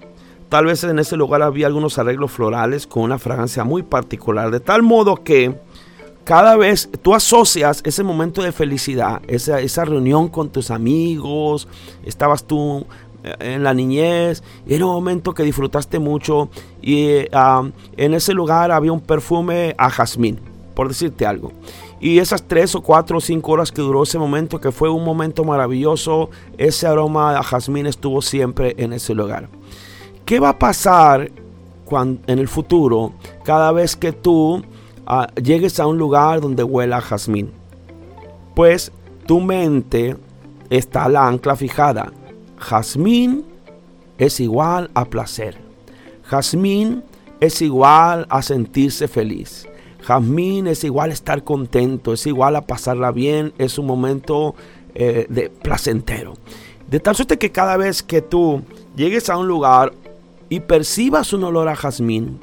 [0.52, 4.60] Tal vez en ese lugar había algunos arreglos florales con una fragancia muy particular, de
[4.60, 5.58] tal modo que
[6.24, 11.68] cada vez tú asocias ese momento de felicidad, esa, reunión con tus amigos,
[12.04, 12.84] estabas tú
[13.24, 16.50] eh, en la niñez, era un momento que disfrutaste mucho
[16.82, 20.38] y ah, en ese lugar había un perfume a jazmín,
[20.74, 21.50] por decirte algo.
[22.02, 25.04] Y esas tres o cuatro o cinco horas que duró ese momento, que fue un
[25.04, 29.48] momento maravilloso, ese aroma a jazmín estuvo siempre en ese lugar.
[30.24, 31.30] ¿Qué va a pasar
[31.84, 33.12] cuando, en el futuro
[33.44, 34.64] cada vez que tú
[35.06, 37.52] ah, llegues a un lugar donde huela a jazmín?
[38.56, 38.90] Pues
[39.24, 40.16] tu mente
[40.70, 42.12] está la ancla fijada.
[42.58, 43.44] Jazmín
[44.18, 45.56] es igual a placer.
[46.24, 47.04] Jazmín
[47.38, 49.68] es igual a sentirse feliz.
[50.04, 54.54] Jazmín es igual estar contento, es igual a pasarla bien, es un momento
[54.94, 56.34] eh, de placentero.
[56.88, 58.62] De tal suerte que cada vez que tú
[58.96, 59.92] llegues a un lugar
[60.48, 62.40] y percibas un olor a jazmín,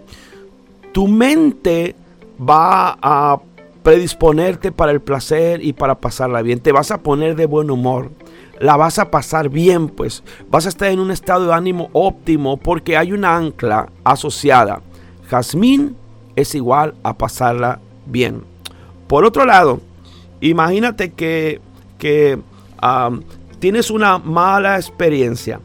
[0.91, 1.95] tu mente
[2.39, 3.39] va a
[3.83, 6.59] predisponerte para el placer y para pasarla bien.
[6.59, 8.11] Te vas a poner de buen humor.
[8.59, 10.23] La vas a pasar bien, pues.
[10.49, 14.81] Vas a estar en un estado de ánimo óptimo porque hay una ancla asociada.
[15.29, 15.95] Jazmín
[16.39, 18.43] es igual a pasarla bien.
[19.07, 19.81] Por otro lado,
[20.41, 21.61] imagínate que,
[21.97, 22.39] que
[23.59, 25.59] tienes una mala experiencia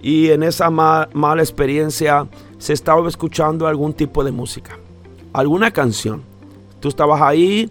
[0.00, 2.26] y en esa mala experiencia
[2.58, 4.78] se estaba escuchando algún tipo de música,
[5.32, 6.22] alguna canción.
[6.80, 7.70] Tú estabas ahí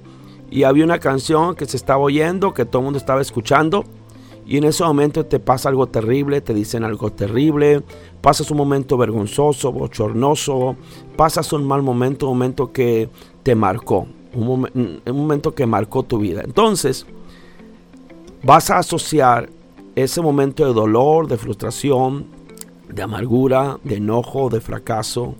[0.50, 3.86] y había una canción que se estaba oyendo, que todo el mundo estaba escuchando.
[4.46, 7.82] Y en ese momento te pasa algo terrible, te dicen algo terrible,
[8.22, 10.76] pasas un momento vergonzoso, bochornoso,
[11.16, 13.10] pasas un mal momento, un momento que
[13.44, 16.42] te marcó, un, un momento que marcó tu vida.
[16.44, 17.06] Entonces,
[18.44, 19.50] vas a asociar
[19.96, 22.28] ese momento de dolor, de frustración,
[22.90, 25.36] de amargura, de enojo, de fracaso,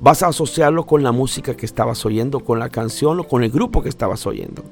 [0.00, 3.50] vas a asociarlo con la música que estabas oyendo, con la canción o con el
[3.50, 4.64] grupo que estabas oyendo.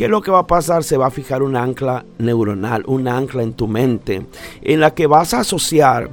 [0.00, 0.82] ¿Qué es lo que va a pasar?
[0.82, 4.24] Se va a fijar un ancla neuronal, un ancla en tu mente,
[4.62, 6.08] en la que vas a asociar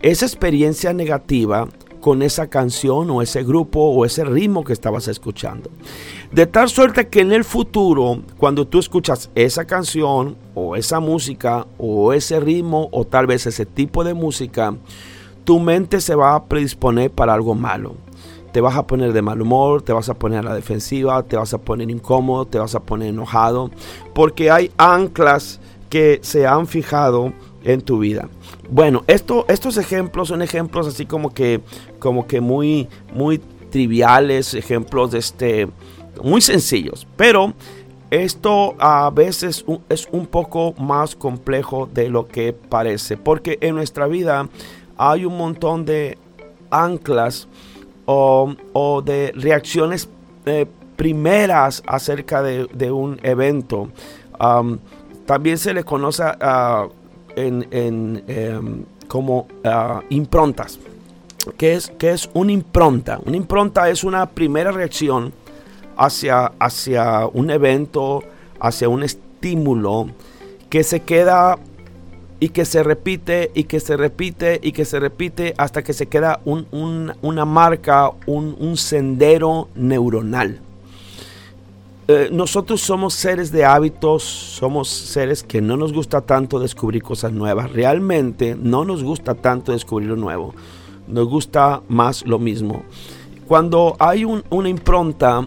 [0.00, 1.66] esa experiencia negativa
[2.00, 5.70] con esa canción o ese grupo o ese ritmo que estabas escuchando.
[6.30, 11.66] De tal suerte que en el futuro, cuando tú escuchas esa canción o esa música
[11.78, 14.76] o ese ritmo o tal vez ese tipo de música,
[15.42, 17.96] tu mente se va a predisponer para algo malo.
[18.52, 21.36] Te vas a poner de mal humor, te vas a poner a la defensiva, te
[21.36, 23.70] vas a poner incómodo, te vas a poner enojado,
[24.14, 27.32] porque hay anclas que se han fijado
[27.64, 28.28] en tu vida.
[28.70, 31.60] Bueno, esto, estos ejemplos son ejemplos así como que,
[31.98, 35.68] como que muy, muy triviales, ejemplos este,
[36.22, 37.54] muy sencillos, pero
[38.10, 44.06] esto a veces es un poco más complejo de lo que parece, porque en nuestra
[44.06, 44.48] vida
[44.98, 46.18] hay un montón de
[46.70, 47.48] anclas
[48.06, 50.08] o, de reacciones
[50.46, 53.88] eh, primeras acerca de, un evento.
[55.26, 56.88] también se le conoce a
[57.36, 60.78] en, em, como ah, improntas.
[61.56, 63.20] ¿Qué es, es una impronta?
[63.24, 65.32] Una impronta es una primera reacción
[65.96, 68.22] hacia, hacia un evento,
[68.60, 70.08] hacia un estímulo
[70.70, 71.58] que se queda
[72.42, 76.06] y que se repite y que se repite y que se repite hasta que se
[76.08, 80.58] queda una marca, un, sendero neuronal.
[82.08, 87.30] Eh, nosotros somos seres de hábitos, somos seres que no nos gusta tanto descubrir cosas
[87.30, 87.70] nuevas.
[87.70, 90.52] Realmente no nos gusta tanto descubrir lo nuevo.
[91.06, 92.82] Nos gusta más lo mismo.
[93.46, 95.46] Cuando hay una impronta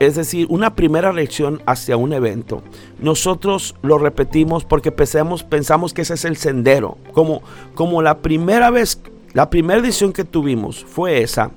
[0.00, 2.62] es decir, una primera reacción hacia un evento.
[3.00, 6.98] Nosotros lo repetimos porque pensamos, pensamos que ese es el sendero.
[7.12, 7.42] Como,
[7.74, 9.00] como la primera vez,
[9.32, 11.50] la primera decisión que tuvimos fue esa,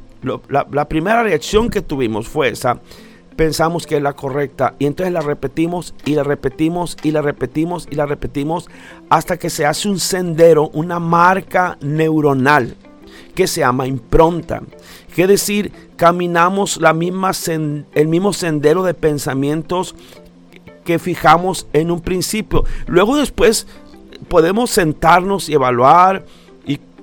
[0.49, 2.79] la, la primera reacción que tuvimos fue esa,
[3.35, 7.87] pensamos que es la correcta y entonces la repetimos y la repetimos y la repetimos
[7.89, 8.67] y la repetimos
[9.09, 12.75] hasta que se hace un sendero, una marca neuronal
[13.35, 14.61] que se llama impronta.
[15.15, 19.95] Es decir, caminamos la misma el mismo sendero de pensamientos
[20.83, 22.63] que fijamos en un principio.
[22.85, 23.67] Luego después
[24.29, 26.25] podemos sentarnos y evaluar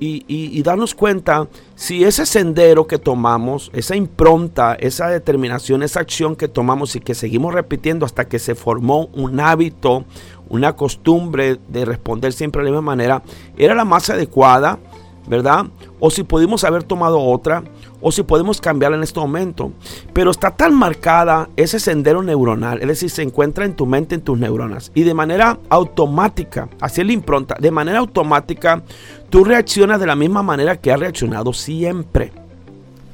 [0.01, 6.49] y, darnos cuenta si ese sendero que tomamos, esa impronta, esa determinación, esa acción que
[6.49, 10.05] tomamos y que seguimos repitiendo hasta que se formó un hábito,
[10.49, 13.23] una costumbre de responder siempre de la misma manera,
[13.57, 14.79] era la más adecuada
[15.27, 15.67] ¿verdad?
[16.01, 17.65] O si pudimos haber tomado otra,
[18.01, 19.73] o si podemos cambiarla en este momento.
[20.13, 24.21] Pero está tan marcada ese sendero neuronal, es decir, se encuentra en tu mente, en
[24.21, 24.93] tus neuronas.
[24.95, 28.83] Y de manera automática, así es la impronta, de manera automática,
[29.31, 32.33] tú reaccionas de la misma manera que has reaccionado siempre.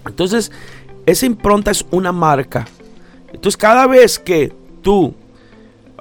[0.06, 0.50] Entonces,
[1.06, 2.66] esa impronta es una marca.
[3.32, 5.14] Entonces, cada vez que tú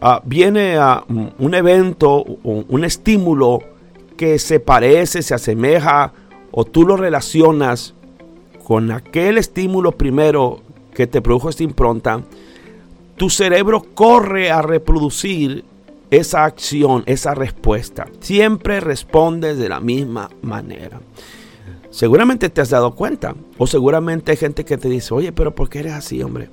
[0.01, 3.59] ah, viene a un evento o un estímulo,
[4.19, 6.11] que se parece, se asemeja
[6.51, 7.93] o tú lo relacionas
[8.65, 10.59] con aquel estímulo primero
[10.93, 12.21] que te produjo esta impronta,
[13.15, 15.63] tu cerebro corre a reproducir
[16.11, 18.07] esa acción, esa respuesta.
[18.19, 20.99] Siempre respondes de la misma manera.
[21.89, 23.35] Seguramente te has dado cuenta.
[23.57, 26.49] O seguramente hay gente que te dice, oye, pero ¿por qué eres así, hombre?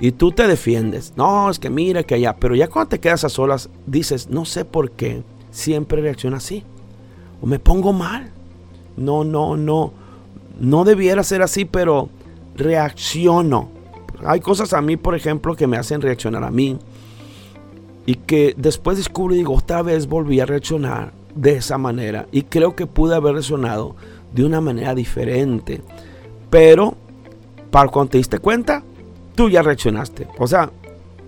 [0.00, 1.12] Y tú te defiendes.
[1.16, 2.34] No, es que mira que allá.
[2.36, 6.64] Pero ya cuando te quedas a solas, dices, no sé por qué siempre reacciona así
[7.40, 8.30] o me pongo mal.
[8.96, 9.92] No, no, no.
[10.60, 12.08] No debiera ser así, pero
[12.56, 13.70] reacciono.
[14.24, 16.78] Hay cosas a mí, por ejemplo, que me hacen reaccionar a mí.
[18.06, 22.26] Y que después descubro y digo, otra vez volví a reaccionar de esa manera.
[22.32, 23.94] Y creo que pude haber reaccionado
[24.32, 25.80] de una manera diferente.
[26.50, 26.96] Pero,
[27.70, 28.82] para cuando te diste cuenta,
[29.34, 30.26] tú ya reaccionaste.
[30.38, 30.70] O sea,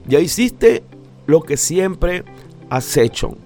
[0.07, 0.83] ya hiciste
[1.27, 2.25] lo que siempre
[2.69, 3.37] has hecho.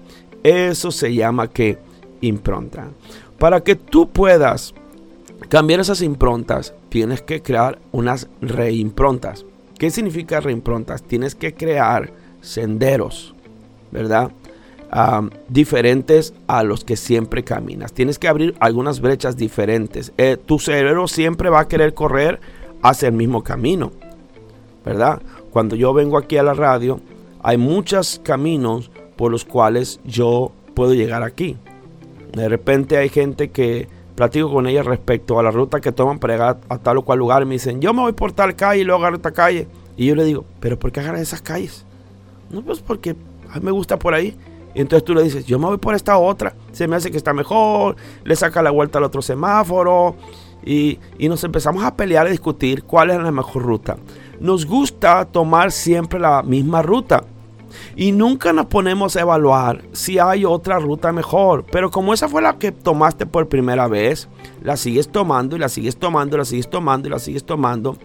[0.43, 1.77] Eso se llama que
[2.25, 2.89] impronta.
[3.39, 4.73] Para que tú puedas
[5.49, 9.45] cambiar esas improntas, tienes que crear unas reimprontas.
[9.77, 11.03] ¿Qué significa reimprontas?
[11.03, 12.11] Tienes que crear
[12.41, 13.35] senderos,
[13.91, 14.31] ¿verdad?
[15.49, 17.91] diferentes a los que siempre caminas.
[17.91, 20.13] Tienes que abrir algunas brechas diferentes.
[20.17, 22.39] Eh, tu cerebro siempre va a querer correr
[22.81, 23.91] hacia el mismo camino,
[24.85, 25.21] ¿verdad?
[25.51, 27.01] Cuando yo vengo aquí a la radio,
[27.41, 31.57] hay muchos caminos por los cuales yo puedo llegar aquí.
[32.35, 36.33] De repente hay gente que platico con ella respecto a la ruta que toman para
[36.33, 37.45] llegar a tal o cual lugar.
[37.45, 39.67] Me dicen, yo me voy por tal calle y luego agarro esta calle.
[39.95, 41.85] Y yo le digo, ¿pero por qué agarras esas calles?
[42.49, 43.15] No, pues porque
[43.49, 44.35] a mí me gusta por ahí.
[44.73, 46.53] Entonces tú le dices, yo me voy por esta otra.
[46.73, 47.95] Se me hace que está mejor.
[48.25, 50.17] Le saca la vuelta al otro semáforo.
[50.65, 53.95] Y, y nos empezamos a pelear, a discutir cuál es la mejor ruta.
[54.41, 57.23] Nos gusta tomar siempre la misma ruta
[57.95, 61.65] y nunca nos ponemos a evaluar si hay otra ruta mejor.
[61.71, 64.27] Pero como esa fue la que tomaste por primera vez,
[64.61, 67.97] la sigues tomando y la sigues tomando y la sigues tomando y la sigues tomando.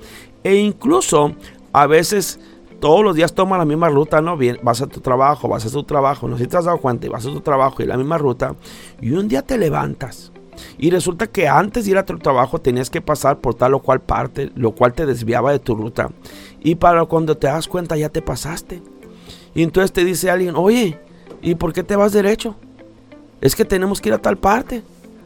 [0.44, 1.32] E incluso
[1.72, 2.40] a veces
[2.80, 4.38] todos los días tomas la misma ruta, ¿no?
[4.62, 7.06] Vas a tu trabajo, vas a tu trabajo, no sé si te has dado cuenta,
[7.06, 8.54] y vas a tu trabajo y la misma ruta.
[9.00, 10.32] Y un día te levantas.
[10.78, 13.80] Y resulta que antes de ir a tu trabajo tenías que pasar por tal o
[13.80, 16.10] cual parte, lo cual te desviaba de tu ruta.
[16.60, 18.82] Y para cuando te das cuenta ya te pasaste.
[19.54, 20.98] Y entonces te dice alguien, oye,
[21.42, 22.56] ¿y por qué te vas derecho?
[23.40, 24.82] Es que tenemos que ir a tal parte.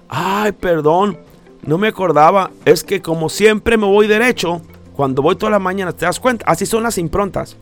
[0.08, 1.18] Ay, perdón,
[1.66, 2.50] no me acordaba.
[2.64, 4.62] Es que como siempre me voy derecho,
[4.94, 6.44] cuando voy toda la mañana, ¿te das cuenta?
[6.46, 7.56] Así son las improntas.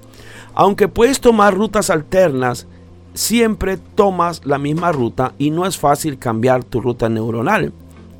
[0.55, 2.67] Aunque puedes tomar rutas alternas,
[3.15, 7.73] siempre tomas la misma ruta y no es fácil cambiar tu ruta neuronal.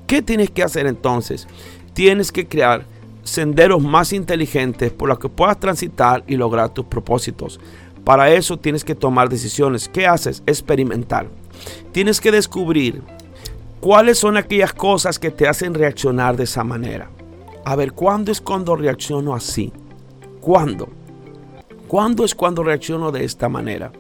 [0.07, 1.47] ¿Qué tienes que hacer entonces?
[1.93, 2.87] Tienes que crear
[3.23, 7.61] senderos más inteligentes por los que puedas transitar y lograr tus propósitos.
[8.05, 9.89] Para eso tienes que tomar decisiones.
[9.89, 10.43] ¿Qué haces?
[10.47, 11.29] Experimentar.
[11.93, 13.03] Tienes que descubrir
[13.81, 17.11] cuáles son aquellas cosas que te hacen reaccionar de esa manera.
[17.65, 19.73] A ver, ¿cuándo es cuando reacciono así?
[20.41, 20.89] ¿Cuándo?
[21.87, 23.93] ¿Cuándo es cuando reacciono de esta manera?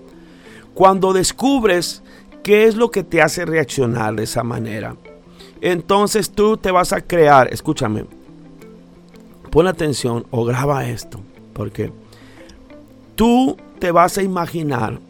[0.75, 2.03] Cuando descubres
[2.43, 4.97] ¿Qué es lo que te hace reaccionar de esa manera?
[5.61, 8.05] Entonces tú te vas a crear, escúchame,
[9.51, 11.21] pon atención o graba esto,
[11.53, 11.93] porque
[13.15, 15.01] tú te vas a imaginar,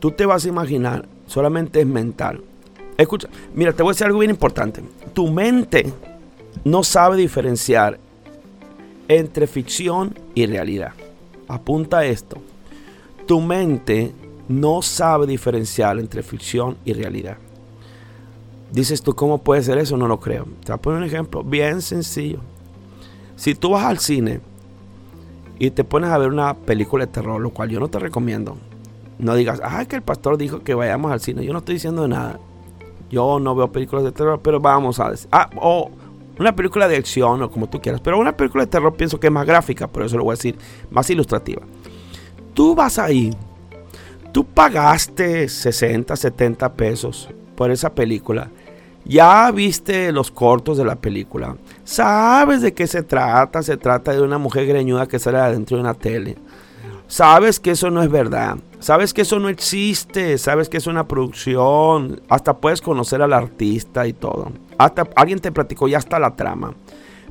[0.00, 2.42] tú te vas a imaginar, solamente es mental.
[2.98, 4.82] Escucha, mira, te voy a decir algo bien importante.
[5.12, 5.92] Tu mente
[6.64, 8.00] no sabe diferenciar
[9.06, 10.90] entre ficción y realidad.
[11.46, 12.38] Apunta esto.
[13.28, 14.10] Tu mente
[14.48, 17.36] no sabe diferenciar entre ficción y realidad.
[18.72, 19.96] Dices tú, ¿cómo puede ser eso?
[19.96, 20.46] No lo creo.
[20.64, 22.40] Te voy a poner un ejemplo bien sencillo.
[23.36, 24.40] Si tú vas al cine
[25.58, 28.56] y te pones a ver una película de terror, lo cual yo no te recomiendo,
[29.18, 31.44] no digas, ah, que el pastor dijo que vayamos al cine.
[31.44, 32.40] Yo no estoy diciendo nada.
[33.10, 35.28] Yo no veo películas de terror, pero vamos a decir.
[35.30, 35.90] Ah, o
[36.38, 38.00] una película de acción o como tú quieras.
[38.00, 40.36] Pero una película de terror pienso que es más gráfica, por eso lo voy a
[40.36, 40.58] decir,
[40.90, 41.62] más ilustrativa.
[42.54, 43.30] Tú vas ahí,
[44.32, 48.50] tú pagaste 60, 70 pesos por esa película.
[49.04, 51.56] Ya viste los cortos de la película.
[51.84, 53.62] Sabes de qué se trata.
[53.62, 56.36] Se trata de una mujer greñuda que sale adentro de una tele.
[57.06, 58.56] Sabes que eso no es verdad.
[58.80, 60.38] Sabes que eso no existe.
[60.38, 62.22] Sabes que es una producción.
[62.30, 64.50] Hasta puedes conocer al artista y todo.
[64.78, 66.72] Hasta alguien te platicó ya hasta la trama.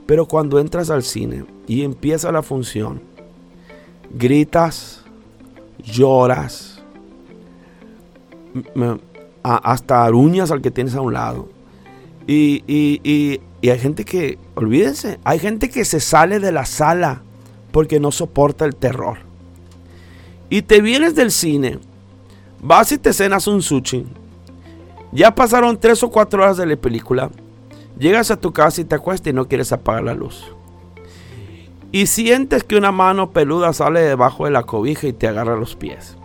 [0.05, 3.01] Pero cuando entras al cine y empieza la función,
[4.11, 5.03] gritas,
[5.82, 6.84] lloras,
[9.41, 11.62] hasta aruñas al que tienes a un lado
[12.28, 17.21] y, hay gente que, olvídense, hay gente que se sale de la sala
[17.71, 19.17] porque no soporta el terror.
[20.49, 21.80] Y te vienes del cine,
[22.61, 24.05] vas y te cenas un sushi.
[25.11, 27.30] Ya pasaron tres o cuatro horas de la película.
[27.97, 30.51] Llegas a tu casa y te acuestas y no quieres apagar la luz.
[31.91, 35.76] Y sientes que una mano peluda sale debajo de la cobija y te agarra los
[35.76, 36.17] pies.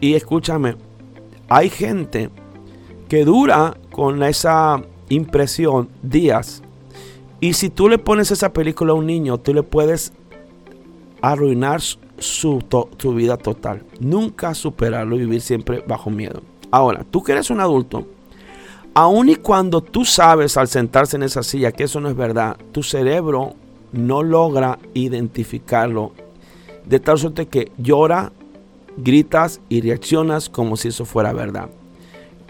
[0.00, 0.76] Y escúchame,
[1.50, 2.30] hay gente
[3.08, 6.62] que dura con esa impresión días.
[7.40, 10.12] Y si tú le pones esa película a un niño, tú le puedes
[11.20, 11.98] arruinar su,
[12.98, 13.82] su vida total.
[13.98, 16.40] Nunca superarlo y vivir siempre bajo miedo.
[16.70, 18.06] Ahora, tú que eres un adulto,
[18.94, 22.56] aun y cuando tú sabes al sentarse en esa silla que eso no es verdad,
[22.72, 23.54] tu cerebro
[23.92, 26.12] no logra identificarlo
[26.86, 28.32] de tal suerte que llora,
[28.96, 31.70] gritas y reaccionas como si eso fuera verdad.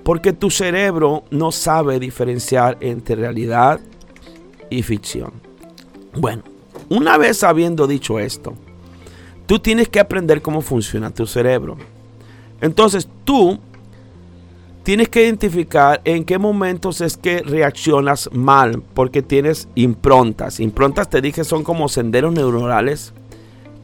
[0.03, 3.81] Porque tu cerebro no sabe diferenciar entre realidad
[4.71, 5.33] y ficción.
[6.15, 6.43] Bueno,
[6.89, 8.55] una vez habiendo dicho esto,
[9.47, 11.77] tú tienes que aprender cómo funciona tu cerebro.
[12.61, 13.59] Entonces tú
[14.83, 20.61] tienes que identificar en qué momentos es que reaccionas mal, porque tienes improntas.
[20.61, 23.13] Improntas, te dije, son como senderos neuronales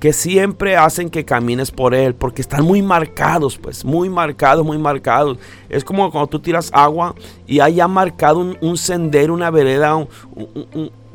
[0.00, 4.78] que siempre hacen que camines por él, porque están muy marcados, pues, muy marcados, muy
[4.78, 5.38] marcados.
[5.68, 7.14] Es como cuando tú tiras agua
[7.46, 10.06] y hay ya marcado un, sendero, una vereda,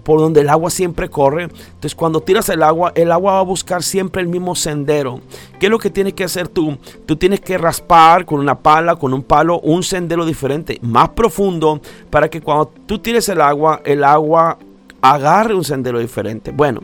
[0.03, 1.43] por donde el agua siempre corre.
[1.43, 5.21] Entonces cuando tiras el agua, el agua va a buscar siempre el mismo sendero.
[5.59, 6.77] ¿Qué es lo que tienes que hacer tú?
[7.05, 11.81] Tú tienes que raspar con una pala, con un palo, un sendero diferente, más profundo,
[12.09, 14.57] para que cuando tú tires el agua, el agua
[15.01, 16.51] agarre un sendero diferente.
[16.51, 16.81] Bueno.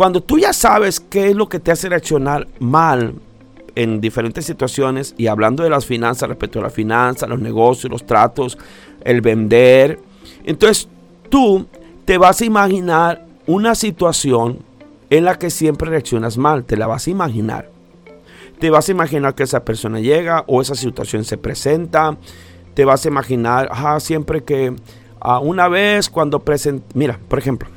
[0.00, 3.16] Cuando tú ya sabes qué es lo que te hace reaccionar mal
[3.74, 8.06] en diferentes situaciones y hablando de las finanzas, respecto a las finanzas, los negocios, los
[8.06, 8.56] tratos,
[9.04, 9.98] el vender,
[10.44, 10.88] entonces
[11.28, 11.66] tú
[12.06, 14.60] te vas a imaginar una situación
[15.10, 17.68] en la que siempre reaccionas mal, te la vas a imaginar.
[18.58, 22.16] Te vas a imaginar que esa persona llega o esa situación se presenta.
[22.72, 24.74] Te vas a imaginar, ah, siempre que
[25.20, 27.68] ah, una vez cuando presenta, mira, por ejemplo,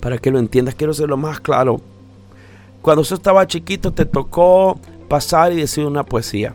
[0.00, 1.80] para que lo entiendas, quiero ser lo más claro.
[2.82, 6.54] Cuando usted estaba chiquito te tocó pasar y decir una poesía.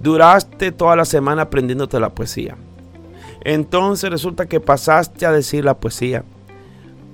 [0.00, 2.56] Duraste toda la semana aprendiéndote la poesía.
[3.42, 6.24] Entonces resulta que pasaste a decir la poesía.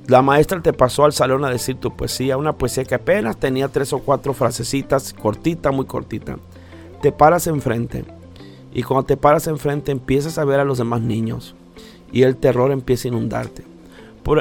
[0.08, 3.68] La maestra te pasó al salón a decir tu poesía, una poesía que apenas tenía
[3.68, 6.36] tres o cuatro frasecitas, cortita, muy cortita.
[7.02, 8.04] Te paras enfrente
[8.72, 11.54] y cuando te paras enfrente empiezas a ver a los demás niños
[12.12, 13.75] y el terror empieza a inundarte.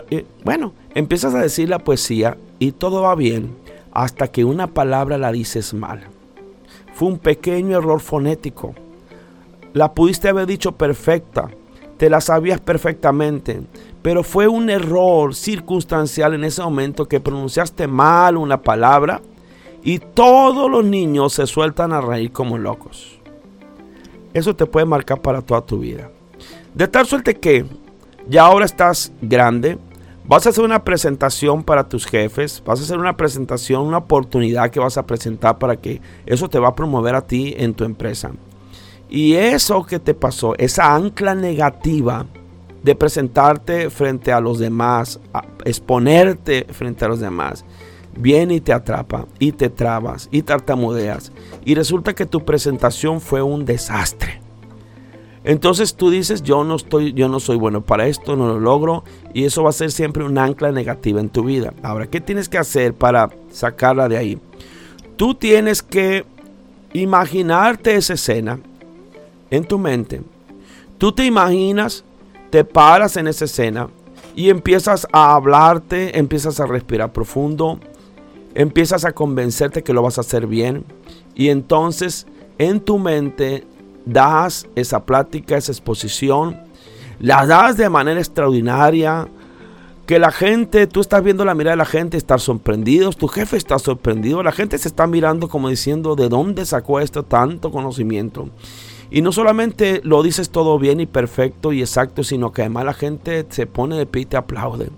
[0.09, 3.55] Eh, bueno, empiezas a decir la poesía y todo va bien
[3.91, 6.01] hasta que una palabra la dices mal.
[6.93, 8.73] Fue un pequeño error fonético.
[9.73, 11.49] La pudiste haber dicho perfecta,
[11.97, 13.61] te la sabías perfectamente,
[14.01, 19.21] pero fue un error circunstancial en ese momento que pronunciaste mal una palabra
[19.83, 23.19] y todos los niños se sueltan a reír como locos.
[24.33, 26.09] Eso te puede marcar para toda tu vida.
[26.73, 27.65] De tal suerte que
[28.27, 29.77] ya ahora estás grande,
[30.27, 34.69] vas a hacer una presentación para tus jefes, vas a hacer una presentación, una oportunidad
[34.69, 37.83] que vas a presentar para que eso te va a promover a ti en tu
[37.83, 38.31] empresa.
[39.09, 42.25] Y eso que te pasó, esa ancla negativa
[42.81, 45.19] de presentarte frente a los demás,
[45.63, 47.65] exponerte frente a los demás,
[48.17, 51.31] viene y te atrapa y te trabas y tartamudeas
[51.65, 54.44] y resulta que tu presentación fue un desastre.
[55.45, 59.03] Entonces tú dices, yo no estoy, yo no soy bueno para esto, no lo logro
[59.31, 61.71] y eso va a ser siempre un ancla negativa en tu vida.
[61.83, 64.39] Ahora, ¿qué tienes que hacer para sacarla de ahí?
[65.17, 66.25] Tú tienes que
[66.93, 68.59] imaginarte esa escena
[69.51, 70.23] en tu mente.
[70.97, 72.03] Tú te imaginas,
[72.49, 73.89] te paras en esa escena
[74.35, 77.79] y empiezas a hablarte, empiezas a respirar profundo,
[78.55, 80.85] empiezas a convencerte que lo vas a hacer bien
[81.35, 82.25] y entonces
[82.57, 83.63] en tu mente
[84.05, 86.59] das esa plática, esa exposición,
[87.19, 89.27] la das de manera extraordinaria,
[90.05, 93.57] que la gente, tú estás viendo la mirada de la gente, estar sorprendidos, tu jefe
[93.57, 98.49] está sorprendido, la gente se está mirando como diciendo, ¿de dónde sacó esto tanto conocimiento?
[99.09, 102.93] Y no solamente lo dices todo bien y perfecto y exacto, sino que además la
[102.93, 104.89] gente se pone de pie y te aplaude.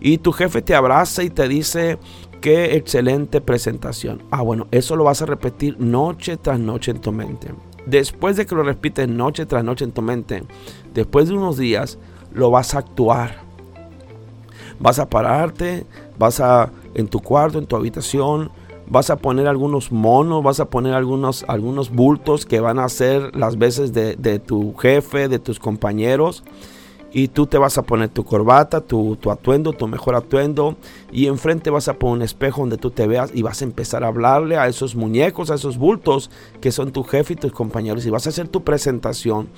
[0.00, 1.98] Y tu jefe te abraza y te dice,
[2.40, 4.22] qué excelente presentación.
[4.30, 7.48] Ah, bueno, eso lo vas a repetir noche tras noche en tu mente.
[7.86, 10.44] Después de que lo repites noche tras noche en tu mente,
[10.92, 11.98] después de unos días,
[12.32, 13.36] lo vas a actuar.
[14.78, 15.86] Vas a pararte,
[16.18, 18.50] vas a en tu cuarto, en tu habitación,
[18.88, 23.34] vas a poner algunos monos, vas a poner algunos, algunos bultos que van a ser
[23.36, 26.42] las veces de, de tu jefe, de tus compañeros
[27.16, 30.76] y tú te vas a poner tu corbata, tu, atuendo, tu mejor atuendo
[31.10, 34.04] y enfrente vas a poner un espejo donde tú te veas y vas a empezar
[34.04, 38.04] a hablarle a esos muñecos, a esos bultos que son tu jefe y tus compañeros
[38.04, 39.48] y vas a hacer tu presentación.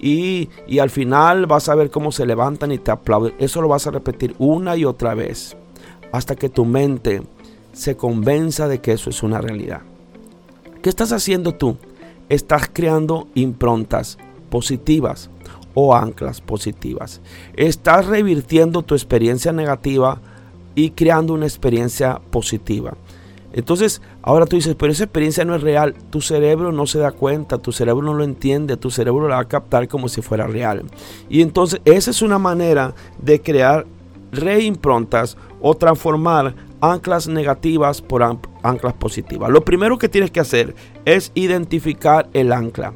[0.00, 3.34] Y, y al final vas a ver cómo se levantan y te aplauden.
[3.40, 5.56] Eso lo vas a repetir una y otra vez
[6.12, 7.24] hasta que tu mente
[7.72, 9.80] se convenza de que eso es una realidad.
[10.80, 11.76] ¿Qué estás haciendo tú?
[12.28, 14.16] Estás creando improntas
[14.48, 15.28] positivas
[15.74, 17.20] o anclas positivas.
[17.54, 20.20] Estás revirtiendo tu experiencia negativa
[20.74, 22.94] y creando una experiencia positiva.
[23.52, 25.94] Entonces, ahora tú dices, pero esa experiencia no es real.
[26.10, 29.42] Tu cerebro no se da cuenta, tu cerebro no lo entiende, tu cerebro la va
[29.42, 30.84] a captar como si fuera real.
[31.28, 33.86] Y entonces, esa es una manera de crear
[34.30, 39.50] reimprontas o transformar anclas negativas por anclas positivas.
[39.50, 42.92] Lo primero que tienes que hacer es identificar el ancla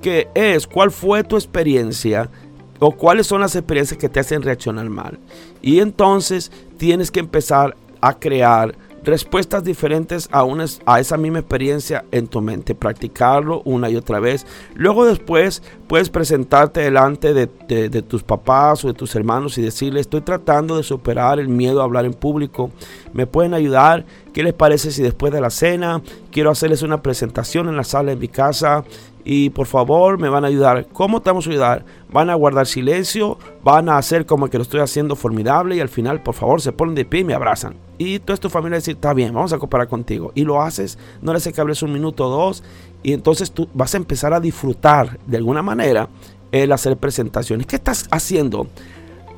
[0.00, 2.30] que es cuál fue tu experiencia
[2.78, 5.18] o cuáles son las experiencias que te hacen reaccionar mal.
[5.62, 12.04] Y entonces tienes que empezar a crear respuestas diferentes a, una, a esa misma experiencia
[12.10, 14.46] en tu mente, practicarlo una y otra vez.
[14.74, 17.48] Luego después puedes presentarte delante de,
[17.88, 21.80] de, tus papás o de tus hermanos y decirles, estoy tratando de superar el miedo
[21.80, 22.70] a hablar en público,
[23.12, 24.04] ¿me pueden ayudar?
[24.32, 28.10] ¿Qué les parece si después de la cena quiero hacerles una presentación en la sala
[28.10, 28.84] de mi casa?
[29.24, 30.86] Y por favor me van a ayudar.
[30.92, 31.84] ¿Cómo te vamos a ayudar?
[32.12, 35.88] Van a guardar silencio, van a hacer como que lo estoy haciendo formidable y al
[35.88, 37.74] final por favor se ponen de pie y me abrazan.
[37.98, 40.32] Y toda tu familia dice, está bien, vamos a cooperar contigo.
[40.34, 42.62] Y lo haces, no le hace que hables un minuto o dos
[43.02, 46.08] y entonces tú vas a empezar a disfrutar de alguna manera
[46.52, 47.66] el hacer presentaciones.
[47.66, 48.66] ¿Qué estás haciendo?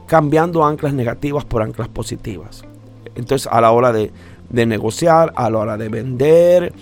[0.06, 2.64] Cambiando anclas negativas por anclas positivas.
[3.14, 4.12] Entonces a la hora de,
[4.48, 6.72] de negociar, a la hora de vender,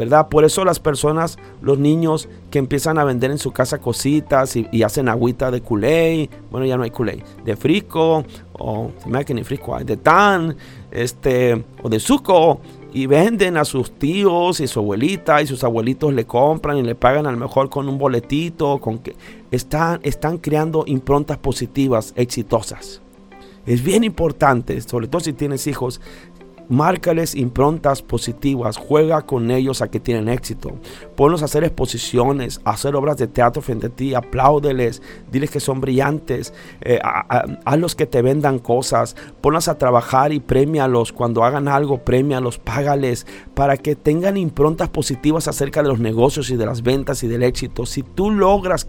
[0.00, 0.30] ¿verdad?
[0.30, 4.82] Por eso las personas, los niños que empiezan a vender en su casa cositas y,
[4.82, 8.24] hacen agüita de culé, bueno, ya no hay culé, de frisco,
[8.54, 8.90] o
[9.26, 10.56] que ni frisco, de tan,
[10.90, 12.60] este, o de suco,
[12.94, 16.94] y venden a sus tíos y su abuelita y sus abuelitos le compran y le
[16.94, 19.14] pagan a lo mejor con un boletito, con que
[19.50, 23.02] están, están creando improntas positivas, exitosas.
[23.66, 26.00] Es bien importante, sobre todo si tienes hijos,
[26.70, 30.72] Márcales improntas positivas, juega con ellos a que tienen éxito.
[31.16, 35.60] Ponlos a hacer exposiciones, a hacer obras de teatro frente a ti, apláudeles, diles que
[35.60, 37.00] son brillantes, eh,
[37.64, 41.12] hazlos que te vendan cosas, ponlos a trabajar y premialos.
[41.12, 46.56] Cuando hagan algo, premialos, págales, para que tengan improntas positivas acerca de los negocios y
[46.56, 47.84] de las ventas y del éxito.
[47.84, 48.88] Si tú logras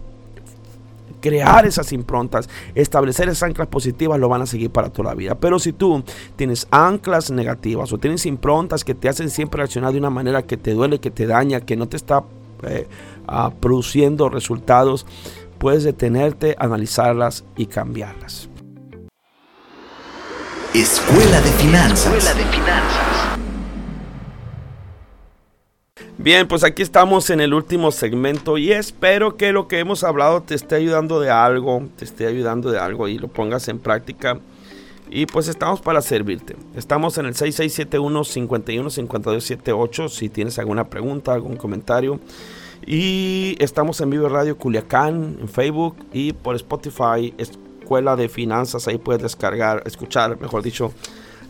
[1.22, 5.36] crear esas improntas, establecer esas anclas positivas, lo van a seguir para toda la vida.
[5.36, 6.04] Pero si tú
[6.36, 10.58] tienes anclas negativas o tienes improntas que te hacen siempre reaccionar de una manera que
[10.58, 12.24] te duele, que te daña, que no te está
[12.64, 12.86] eh,
[13.26, 15.06] ah, produciendo resultados,
[15.58, 18.50] puedes detenerte, analizarlas y cambiarlas.
[20.74, 22.14] Escuela de Finanzas.
[22.14, 23.11] Escuela de Finanzas.
[26.18, 30.42] Bien, pues aquí estamos en el último segmento y espero que lo que hemos hablado
[30.42, 34.38] te esté ayudando de algo, te esté ayudando de algo y lo pongas en práctica.
[35.10, 36.56] Y pues estamos para servirte.
[36.74, 42.20] Estamos en el 6671 515278 si tienes alguna pregunta, algún comentario.
[42.86, 48.88] Y estamos en Vivo Radio Culiacán, en Facebook y por Spotify, Escuela de Finanzas.
[48.88, 50.92] Ahí puedes descargar, escuchar, mejor dicho,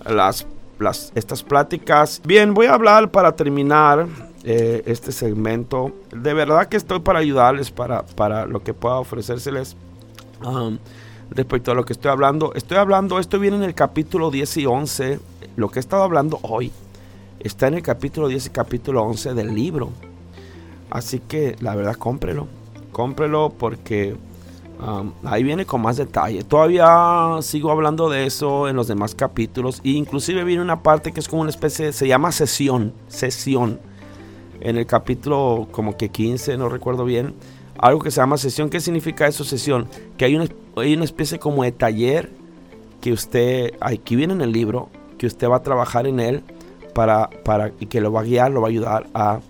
[0.04, 0.46] las,
[0.78, 2.20] las, estas pláticas.
[2.24, 4.08] Bien, voy a hablar para terminar
[4.44, 5.92] eh, este segmento.
[6.10, 9.76] De verdad que estoy para ayudarles, para, para lo que pueda ofrecérseles.
[10.44, 10.78] Um,
[11.30, 12.52] respecto a lo que estoy hablando.
[12.54, 15.20] Estoy hablando, esto viene en el capítulo 10 y 11.
[15.56, 16.72] Lo que he estado hablando hoy
[17.40, 19.90] está en el capítulo 10 y capítulo 11 del libro.
[20.90, 22.48] Así que la verdad, cómprelo.
[22.92, 24.16] Cómprelo porque
[24.80, 26.42] um, ahí viene con más detalle.
[26.44, 29.80] Todavía sigo hablando de eso en los demás capítulos.
[29.84, 32.92] E inclusive viene una parte que es como una especie, se llama sesión.
[33.08, 33.91] Sesión.
[34.64, 37.34] En el capítulo como que 15, no recuerdo bien.
[37.78, 38.70] Algo que se llama sesión.
[38.70, 39.88] ¿Qué significa eso, sesión?
[40.16, 40.46] Que hay una,
[40.76, 42.30] hay una especie como de taller
[43.00, 44.88] que usted, aquí viene en el libro,
[45.18, 46.44] que usted va a trabajar en él
[46.94, 49.40] para, para, y que lo va a guiar, lo va a ayudar a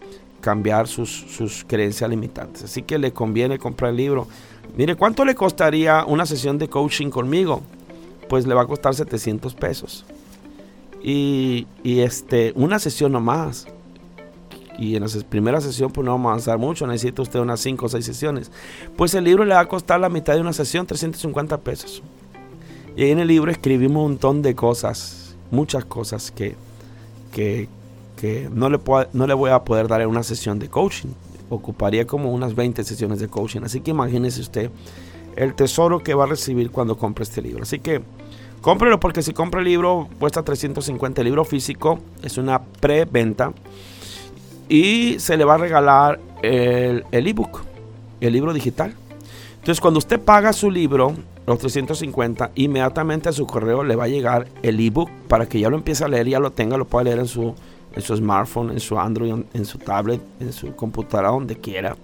[0.41, 2.65] cambiar sus, sus creencias limitantes.
[2.65, 4.27] Así que le conviene comprar el libro.
[4.79, 7.61] Mire, ¿cuánto le costaría una sesión de coaching conmigo?
[8.31, 10.07] Pues le va a costar 700 pesos.
[11.03, 13.67] Y, y este, una sesión nomás.
[14.79, 17.87] Y en la primera sesión pues no vamos a avanzar mucho, necesita usted unas 5
[17.87, 18.51] o 6 sesiones.
[18.97, 22.03] Pues el libro le va a costar la mitad de una sesión, 350 pesos.
[22.97, 26.55] Y ahí en el libro escribimos un montón de cosas, muchas cosas que,
[27.33, 27.69] que,
[28.17, 28.79] que no le,
[29.13, 31.11] no le voy a poder dar en una sesión de coaching.
[31.49, 33.61] Ocuparía como unas 20 sesiones de coaching.
[33.65, 34.71] Así que imagínese usted
[35.37, 37.63] el tesoro que va a recibir cuando compre este libro.
[37.63, 38.03] Así que
[38.61, 41.21] cómprelo porque si compra el libro cuesta 350.
[41.21, 43.53] El libro físico es una preventa
[44.69, 47.61] y se le va a regalar el ebook,
[48.21, 48.95] el, el libro digital.
[49.55, 51.15] Entonces cuando usted paga su libro,
[51.47, 55.71] los 350, inmediatamente a su correo le va a llegar el ebook para que ya
[55.71, 57.55] lo empiece a leer, ya lo tenga, lo pueda leer en su
[57.95, 61.97] en su smartphone, en su Android, en su tablet, en su computadora, donde quiera.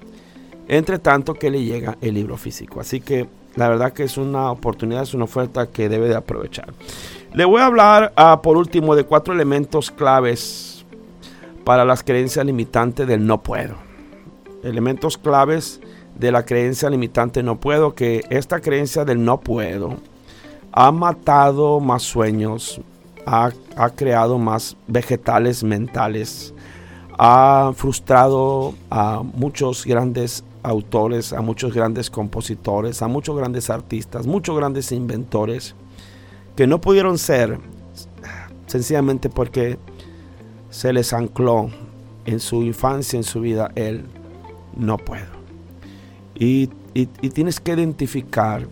[0.66, 2.80] Entre tanto que le llega el libro físico.
[2.80, 6.72] Así que la verdad que es una oportunidad, es una oferta que debe de aprovechar.
[7.32, 10.67] Le voy a hablar ah, por último de cuatro elementos claves
[11.68, 13.74] para las creencias limitantes del no puedo.
[14.62, 15.82] Elementos claves
[16.18, 19.98] de la creencia limitante no puedo, que esta creencia del no puedo
[20.72, 22.80] ha matado más sueños,
[23.26, 23.50] ha,
[23.94, 26.54] creado más vegetales mentales,
[27.18, 34.56] ha frustrado a muchos grandes autores, a muchos grandes compositores, a muchos grandes artistas, muchos
[34.56, 35.74] grandes inventores
[36.56, 37.58] que no pudieron ser
[38.66, 39.78] sencillamente porque
[40.70, 41.70] se les ancló
[42.24, 44.04] en su infancia, en su vida, el
[44.76, 45.38] no puedo.
[46.34, 46.68] Y,
[47.32, 48.66] tienes que identificar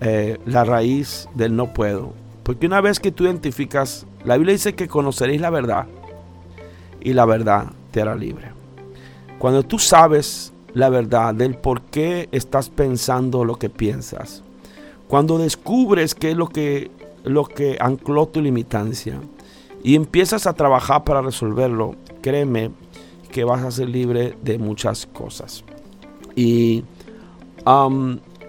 [0.00, 2.12] eh, la raíz del no puedo
[2.46, 5.86] porque una vez que tú identificas, la Biblia dice que conoceréis la verdad
[7.00, 8.52] y la verdad te hará libre.
[9.40, 14.44] Cuando tú sabes la verdad del por qué estás pensando lo que piensas,
[15.08, 16.92] cuando descubres qué es lo que,
[17.24, 19.18] lo que ancló tu limitancia
[19.86, 22.72] y empiezas a trabajar para resolverlo, créeme
[23.30, 25.62] que vas a ser libre de muchas cosas.
[26.34, 26.82] Y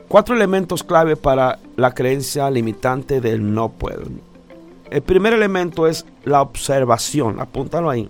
[0.08, 4.06] Cuatro elementos clave para la creencia limitante del no puedo.
[4.90, 8.08] El primer elemento es la observación, apúntalo ahí.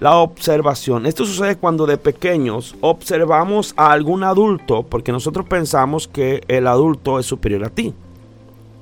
[0.00, 1.06] La observación.
[1.06, 7.20] Esto sucede cuando de pequeños observamos a algún adulto porque nosotros pensamos que el adulto
[7.20, 7.94] es superior a ti.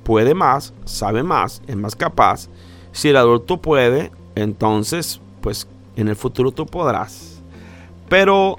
[0.03, 2.49] Puede más, sabe más, es más capaz.
[2.91, 7.41] Si el adulto puede, entonces, pues en el futuro tú podrás.
[8.09, 8.57] Pero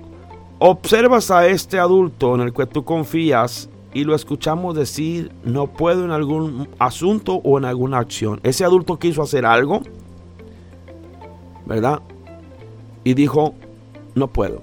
[0.65, 6.05] Observas a este adulto en el que tú confías y lo escuchamos decir no puedo
[6.05, 8.39] en algún asunto o en alguna acción.
[8.45, 9.81] Ese adulto quiso hacer algo,
[11.67, 12.01] ¿verdad?
[13.03, 13.55] Y dijo,
[14.15, 14.63] no puedo.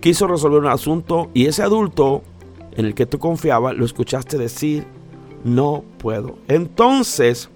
[0.00, 2.20] Quiso resolver un asunto y ese adulto
[2.72, 4.84] en el que tú confiabas lo escuchaste decir,
[5.44, 6.36] no puedo.
[6.48, 7.48] Entonces,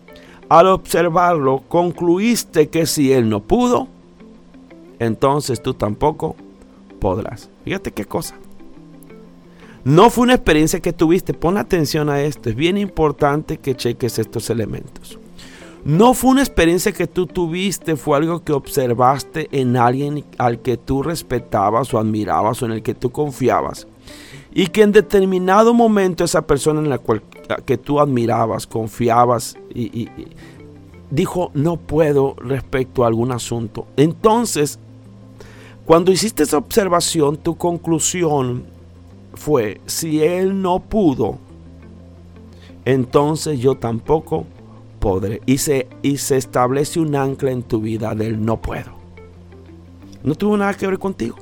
[0.59, 3.89] al observarlo, concluiste que si él no pudo,
[4.99, 6.37] entonces tú tampoco
[7.01, 7.49] podrás.
[7.65, 8.35] Fíjate qué cosa.
[9.85, 11.33] No fue una experiencia que tuviste.
[11.33, 12.51] Pon atención a esto.
[12.51, 15.19] Es bien importante que cheques estos elementos.
[15.85, 20.77] No fue una experiencia que tú tuviste, fue algo que observaste en alguien al que
[20.77, 23.89] tú respetabas o admirabas o en el que tú confiabas.
[24.55, 27.23] Y que en determinado momento esa persona en la cual
[27.65, 30.09] que tú admirabas, confiabas y
[31.11, 33.87] dijo no puedo respecto a algún asunto.
[33.97, 34.79] Entonces
[35.85, 38.65] cuando hiciste esa observación, tu conclusión
[39.35, 41.39] fue, si él no pudo,
[42.85, 44.47] entonces yo tampoco
[45.01, 45.43] podré.
[45.45, 48.93] Y se, y se establece un ancla en tu vida del no puedo.
[50.23, 51.37] No tuvo nada que ver contigo.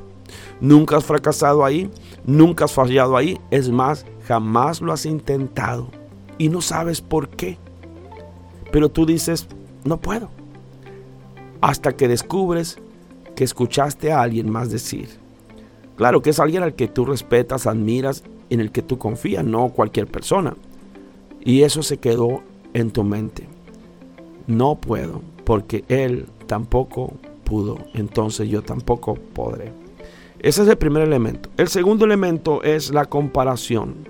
[0.59, 1.91] Nunca has fracasado ahí,
[2.25, 3.39] nunca has fallado ahí.
[3.51, 5.89] Es más, jamás lo has intentado
[6.39, 7.59] y no sabes por qué.
[8.73, 9.47] Pero tú dices,
[9.85, 10.31] no puedo.
[11.61, 12.79] Hasta que descubres
[13.35, 15.09] que escuchaste a alguien más decir.
[15.97, 19.69] Claro que es alguien al que tú respetas, admiras, en el que tú confías, no
[19.69, 20.57] cualquier persona.
[21.43, 22.43] Y eso se quedó
[22.75, 23.49] en tu mente.
[24.47, 27.13] No puedo, porque él tampoco
[27.45, 29.73] pudo, entonces yo tampoco podré.
[30.41, 31.51] Ese es el primer elemento.
[31.57, 34.09] El segundo elemento es la comparación.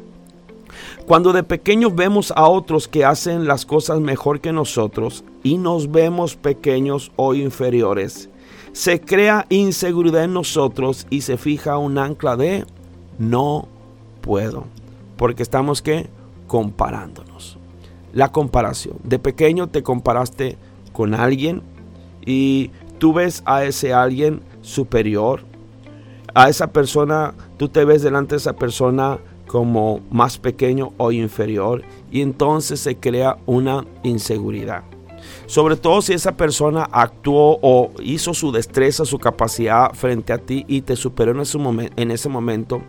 [1.06, 5.90] Cuando de pequeños vemos a otros que hacen las cosas mejor que nosotros y nos
[5.90, 8.30] vemos pequeños o inferiores,
[8.72, 12.64] se crea inseguridad en nosotros y se fija un ancla de
[13.18, 13.66] no
[14.20, 14.64] puedo.
[15.16, 16.08] Porque estamos que
[16.46, 17.58] comparándonos.
[18.12, 18.96] La comparación.
[19.02, 20.56] De pequeño te comparaste
[20.92, 21.62] con alguien
[22.24, 25.49] y tú ves a ese alguien superior.
[26.34, 31.82] A esa persona, tú te ves delante de esa persona como más pequeño o inferior
[32.10, 34.84] y entonces se crea una inseguridad.
[35.46, 40.64] Sobre todo si esa persona actuó o hizo su destreza, su capacidad frente a ti
[40.68, 41.58] y te superó en ese,
[41.96, 42.82] en ese momento,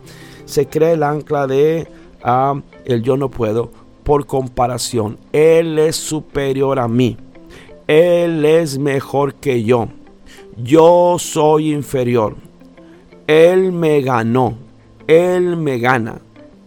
[0.44, 1.88] se crea el ancla de
[2.22, 3.70] ah, el yo no puedo
[4.04, 5.18] por comparación.
[5.32, 7.16] Él es superior a mí.
[7.86, 9.88] Él es mejor que yo.
[10.56, 12.36] Yo soy inferior.
[13.32, 14.56] Él me ganó.
[15.06, 16.20] Él me gana.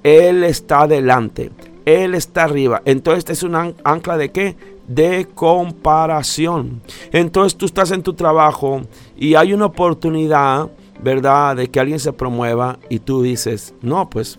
[0.05, 1.51] Él está adelante,
[1.84, 2.84] Él está arriba.
[2.86, 4.55] Entonces este es un ancla de qué?
[4.88, 6.82] De comparación.
[7.11, 8.82] Entonces tú estás en tu trabajo
[9.18, 10.70] y hay una oportunidad,
[11.01, 11.55] ¿verdad?
[11.55, 14.38] De que alguien se promueva y tú dices, no, pues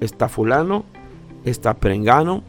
[0.00, 0.86] está fulano,
[1.44, 2.42] está prengano,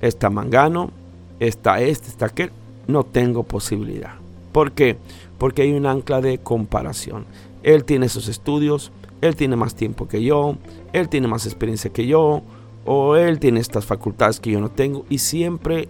[0.00, 0.90] está mangano,
[1.38, 2.50] está este, está aquel.
[2.88, 4.14] No tengo posibilidad.
[4.50, 4.96] ¿Por qué?
[5.38, 7.26] Porque hay un ancla de comparación.
[7.66, 10.54] Él tiene sus estudios, él tiene más tiempo que yo,
[10.92, 12.42] él tiene más experiencia que yo,
[12.84, 15.88] o él tiene estas facultades que yo no tengo, y siempre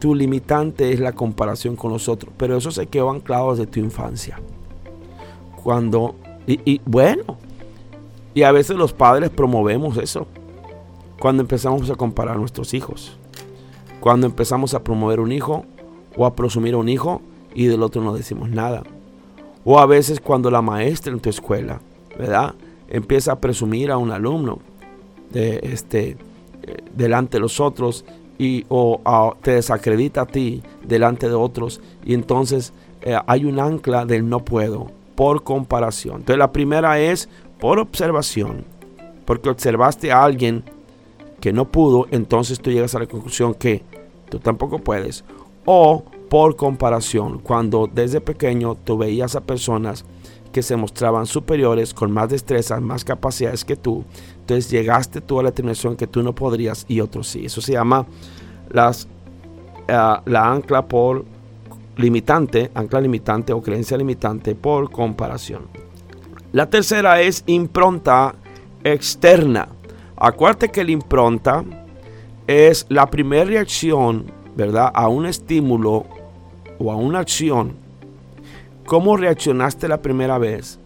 [0.00, 3.78] tu limitante es la comparación con los otros, pero eso se quedó anclado desde tu
[3.78, 4.40] infancia.
[5.62, 6.16] Cuando,
[6.48, 7.36] y, bueno,
[8.34, 10.26] y a veces los padres promovemos eso,
[11.20, 13.16] cuando empezamos a comparar a nuestros hijos,
[14.00, 15.64] cuando empezamos a promover un hijo
[16.16, 17.22] o a presumir a un hijo
[17.54, 18.82] y del otro no decimos nada.
[19.70, 21.78] O a veces cuando la maestra en tu escuela
[22.18, 22.54] ¿verdad?
[22.88, 24.60] Empieza a presumir a un alumno
[25.28, 26.16] de este,
[26.96, 28.06] delante de los otros
[28.38, 34.06] y o te desacredita a ti delante de otros y entonces eh, hay un ancla
[34.06, 36.20] del no puedo por comparación.
[36.20, 37.28] Entonces la primera es
[37.60, 38.64] por observación,
[39.26, 40.64] porque observaste a alguien
[41.40, 43.82] que no pudo, entonces tú llegas a la conclusión que
[44.30, 45.26] tú tampoco puedes.
[45.66, 50.04] O por comparación, cuando desde pequeño tú veías a personas
[50.52, 54.04] que se mostraban superiores, con más destrezas, más capacidades que tú.
[54.40, 57.46] Entonces llegaste tú a la determinación que tú no podrías y otros sí.
[57.46, 58.06] Eso se llama
[58.74, 58.90] eh,
[59.86, 61.24] la ancla por
[61.96, 65.62] limitante, ancla limitante o creencia limitante por comparación.
[66.52, 68.34] La tercera es impronta
[68.84, 69.68] externa.
[70.16, 71.64] Acuérdate que la impronta
[72.46, 74.90] es la primera reacción, ¿verdad?
[74.94, 76.06] A un estímulo
[76.78, 77.88] o a una acción
[78.88, 80.80] cómo reaccionaste la primera vez.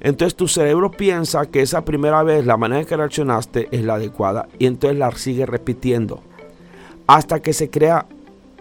[0.00, 3.94] Entonces tu cerebro piensa que esa primera vez, la manera en que reaccionaste es la
[3.94, 6.22] adecuada y entonces la sigue repitiendo
[7.08, 8.06] hasta que se crea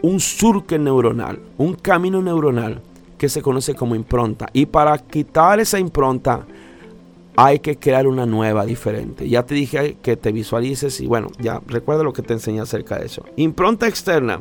[0.02, 2.82] un surque neuronal, un camino neuronal
[3.20, 4.48] que se conoce como impronta.
[4.52, 6.46] Y para quitar esa impronta
[7.36, 9.30] hay que crear una nueva, diferente.
[9.30, 12.98] Ya te dije que te visualices y bueno, ya recuerda lo que te enseñé acerca
[12.98, 13.24] de eso.
[13.36, 14.40] Impronta externa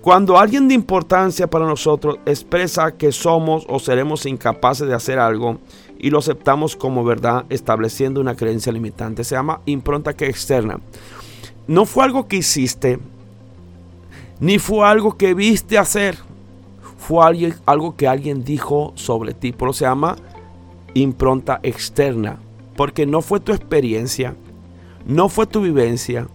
[0.00, 5.58] cuando alguien de importancia para nosotros expresa que somos o seremos incapaces de hacer algo
[5.98, 10.80] y lo aceptamos como verdad, estableciendo una creencia limitante, se llama impronta que externa.
[11.66, 12.98] No fue algo que hiciste,
[14.40, 16.16] ni fue algo que viste hacer,
[16.96, 17.22] fue
[17.66, 20.16] algo que alguien dijo sobre ti, por eso se llama
[20.94, 22.38] impronta externa,
[22.74, 24.34] porque no fue tu experiencia,
[25.04, 26.26] no fue tu vivencia,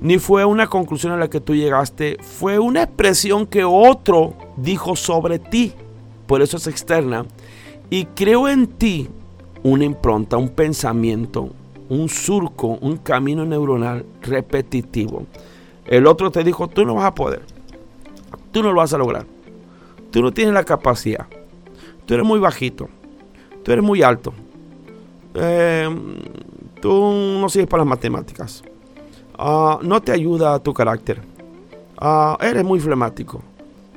[0.00, 4.96] ni fue una conclusión a la que tú llegaste, fue una expresión que otro dijo
[4.96, 5.72] sobre ti.
[6.26, 7.26] Por eso es externa.
[7.90, 9.08] Y creo en ti
[9.62, 11.50] una impronta, un pensamiento,
[11.88, 15.26] un surco, un camino neuronal repetitivo.
[15.86, 17.42] El otro te dijo, tú no vas a poder.
[18.52, 19.26] Tú no lo vas a lograr.
[20.10, 21.26] Tú no tienes la capacidad.
[22.06, 22.88] Tú eres muy bajito.
[23.62, 24.32] Tú eres muy alto.
[25.34, 25.88] Eh,
[26.80, 28.62] tú no sirves para las matemáticas.
[29.36, 31.20] Ah, no te ayuda tu carácter.
[31.98, 33.42] Ah, eres muy flemático.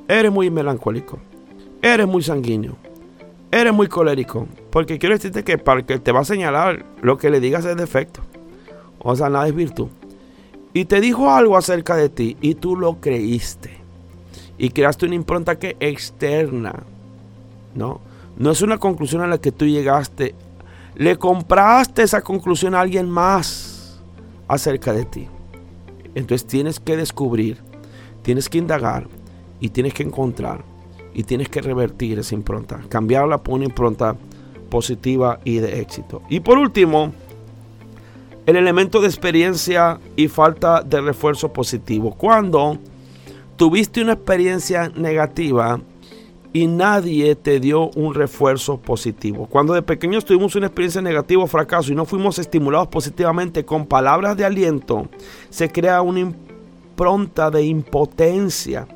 [0.08, 1.18] Eres muy melancólico.
[1.82, 2.76] Eres muy sanguíneo.
[3.50, 4.46] eres muy colérico.
[4.70, 7.76] Porque quiero decirte que para que te va a señalar lo que le digas es
[7.76, 8.20] defecto.
[8.98, 9.88] O sea, nada es virtud.
[10.74, 13.78] Y te dijo algo acerca de ti y tú lo creíste.
[14.58, 16.82] Y creaste una impronta que externa.
[17.74, 18.00] ¿No?
[18.36, 20.34] No es una conclusión a la que tú llegaste.
[20.96, 23.77] Le compraste esa conclusión a alguien más
[24.48, 25.28] acerca de ti.
[26.14, 27.58] Entonces tienes que descubrir,
[28.22, 29.06] tienes que indagar
[29.60, 30.64] y tienes que encontrar
[31.14, 34.16] y tienes que revertir esa impronta, cambiarla por una impronta
[34.70, 36.22] positiva y de éxito.
[36.28, 37.12] Y por último,
[38.46, 42.14] el elemento de experiencia y falta de refuerzo positivo.
[42.14, 42.78] Cuando
[43.56, 45.80] tuviste una experiencia negativa
[46.58, 49.46] y nadie te dio un refuerzo positivo.
[49.46, 53.86] Cuando de pequeños tuvimos una experiencia negativa o fracaso y no fuimos estimulados positivamente con
[53.86, 55.08] palabras de aliento,
[55.50, 58.86] se crea una impronta de impotencia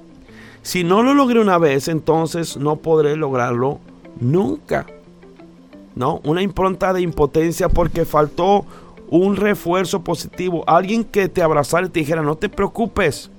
[0.62, 3.80] si no lo logré una vez, entonces no podré lograrlo
[4.20, 4.86] nunca.
[5.94, 6.20] ¿No?
[6.24, 8.64] Una impronta de impotencia porque faltó
[9.10, 10.64] un refuerzo positivo.
[10.66, 13.30] Alguien que te abrazara y te dijera, no te preocupes.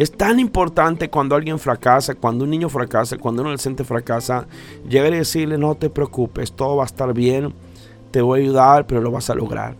[0.00, 4.46] Es tan importante cuando alguien fracasa, cuando un niño fracasa, cuando un adolescente fracasa,
[4.88, 7.52] llegar y decirle, no te preocupes, todo va a estar bien,
[8.10, 9.76] te voy a ayudar, pero lo vas a lograr.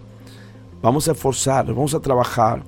[0.83, 2.63] Vamos a esforzar, vamos a trabajar.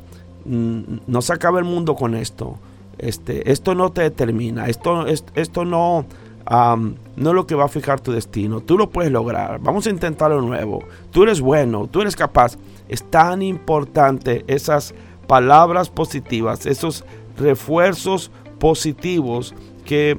[0.46, 2.58] Mm, no se acaba el mundo con esto.
[2.96, 6.06] Este, esto no te determina, esto, esto no,
[6.48, 8.62] no es lo que va a fijar tu destino.
[8.62, 10.84] Tú lo puedes lograr, vamos a intentarlo nuevo.
[11.10, 12.56] Tú eres bueno, tú eres capaz.
[12.88, 14.94] Es tan importante esas
[15.26, 17.04] palabras positivas, esos
[17.36, 19.54] refuerzos positivos
[19.84, 20.18] que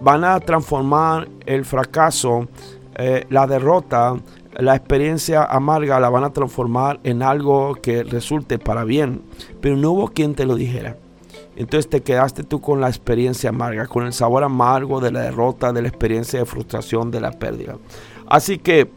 [0.00, 2.48] van a transformar el fracaso,
[2.96, 4.16] eh, la derrota,
[4.58, 9.22] la experiencia amarga la van a transformar en algo que resulte para bien.
[9.60, 10.96] Pero no hubo quien te lo dijera.
[11.56, 15.72] Entonces te quedaste tú con la experiencia amarga, con el sabor amargo de la derrota,
[15.72, 17.76] de la experiencia de frustración, de la pérdida.
[18.26, 18.90] Así que,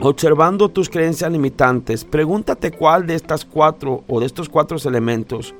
[0.00, 5.54] observando tus creencias limitantes, pregúntate cuál de estas cuatro o de estos cuatro elementos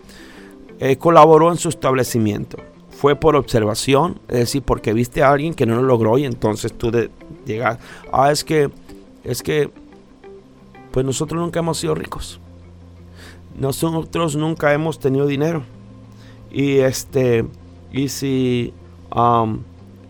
[0.81, 2.57] eh, colaboró en su establecimiento.
[2.89, 6.73] Fue por observación, es decir, porque viste a alguien que no lo logró y entonces
[6.73, 6.91] tú
[7.47, 7.79] llegas,
[8.13, 8.71] ah, es que,
[9.23, 9.71] es que,
[10.91, 12.41] pues nosotros nunca hemos sido ricos.
[13.59, 15.65] Nosotros nunca hemos tenido dinero
[16.51, 17.45] y este,
[17.93, 18.73] y si,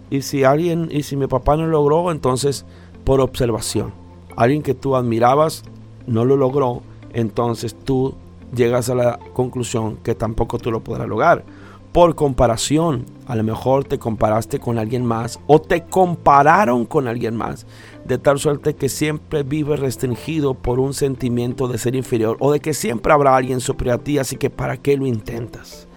[0.08, 2.64] y si alguien, y si mi papá no logró, entonces
[3.04, 3.92] por observación.
[4.36, 5.64] Alguien que tú admirabas
[6.06, 8.14] no lo logró, entonces tú
[8.54, 11.44] llegas a la conclusión que tampoco tú lo podrás lograr.
[11.92, 17.34] Por comparación, a lo mejor te comparaste con alguien más o te compararon con alguien
[17.34, 17.66] más,
[18.04, 22.60] de tal suerte que siempre vives restringido por un sentimiento de ser inferior o de
[22.60, 25.88] que siempre habrá alguien superior a ti, así que ¿para qué lo intentas?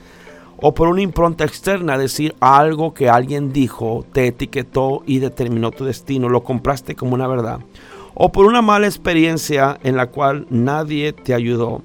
[0.65, 5.83] o por una impronta externa, decir algo que alguien dijo, te etiquetó y determinó tu
[5.83, 7.59] destino, lo compraste como una verdad,
[8.13, 11.81] o por una mala experiencia en la cual nadie te ayudó,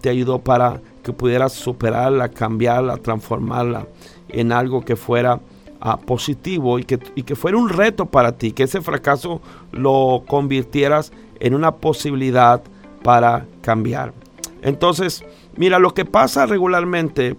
[0.00, 3.86] te ayudó para que pudieras superarla, cambiarla, transformarla
[4.28, 5.40] en algo que fuera
[5.80, 9.40] ah, positivo y que, y que fuera un reto para ti, que ese fracaso
[9.72, 12.62] lo convirtieras en una posibilidad
[13.02, 14.12] para cambiar.
[14.62, 15.24] Entonces,
[15.56, 17.36] mira, lo que pasa regularmente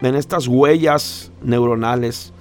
[0.00, 2.32] en estas huellas neuronales,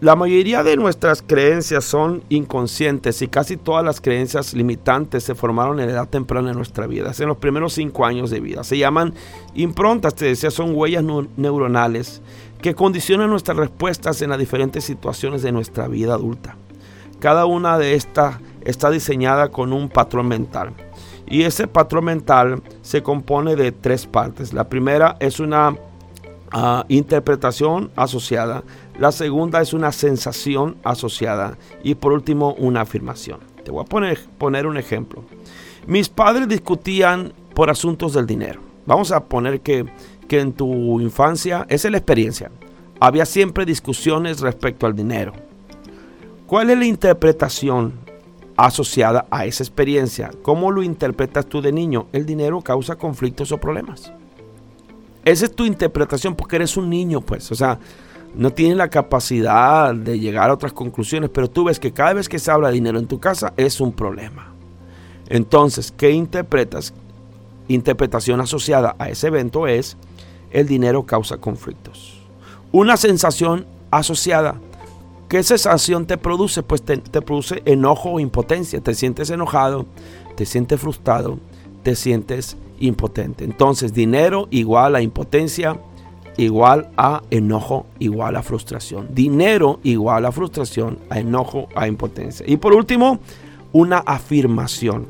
[0.00, 5.80] la mayoría de nuestras creencias son inconscientes y casi todas las creencias limitantes se formaron
[5.80, 8.62] en edad temprana de nuestra vida, en los primeros cinco años de vida.
[8.62, 9.14] Se llaman
[9.54, 11.04] improntas, te decía, son huellas
[11.36, 12.20] neuronales
[12.60, 16.56] que condicionan nuestras respuestas en las diferentes situaciones de nuestra vida adulta.
[17.20, 20.72] Cada una de estas está diseñada con un patrón mental.
[21.26, 24.52] Y ese patrón mental se compone de tres partes.
[24.52, 25.76] La primera es una
[26.50, 28.64] ah, interpretación asociada.
[29.00, 31.56] La segunda es una sensación asociada.
[31.82, 33.40] Y por último, una afirmación.
[33.64, 35.24] Te voy a poner, poner un ejemplo.
[35.86, 38.60] Mis padres discutían por asuntos del dinero.
[38.84, 39.86] Vamos a poner que,
[40.28, 42.50] que en tu infancia, esa es la experiencia.
[43.00, 45.32] Había siempre discusiones respecto al dinero.
[46.46, 47.94] ¿Cuál es la interpretación
[48.66, 50.30] asociada a esa experiencia.
[50.42, 52.08] ¿Cómo lo interpretas tú de niño?
[52.12, 54.12] El dinero causa conflictos o problemas.
[55.24, 57.50] Esa es tu interpretación porque eres un niño, pues.
[57.50, 57.78] O sea,
[58.34, 62.28] no tienes la capacidad de llegar a otras conclusiones, pero tú ves que cada vez
[62.28, 64.52] que se habla de dinero en tu casa es un problema.
[65.28, 66.92] Entonces, ¿qué interpretas?
[67.68, 69.96] Interpretación asociada a ese evento es
[70.50, 72.20] el dinero causa conflictos.
[72.72, 74.56] Una sensación asociada
[75.30, 76.64] ¿Qué sensación te produce?
[76.64, 78.80] Pues te, produce enojo o impotencia.
[78.80, 79.86] Te sientes enojado,
[80.34, 81.38] te sientes frustrado,
[81.84, 83.44] te sientes impotente.
[83.44, 85.78] Entonces, dinero igual a impotencia,
[86.36, 89.08] igual a enojo, igual a frustración.
[89.12, 92.44] Dinero igual a frustración, a enojo, a impotencia.
[92.48, 93.20] Y por último,
[93.72, 95.08] una afirmación.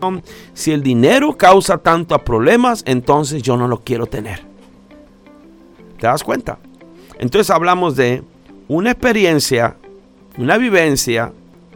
[0.53, 4.43] Si el dinero causa tanto a problemas, entonces yo no lo quiero tener.
[5.99, 6.59] ¿Te das cuenta?
[7.19, 8.23] Entonces hablamos de
[8.69, 9.77] una experiencia,
[10.39, 11.33] una vivencia,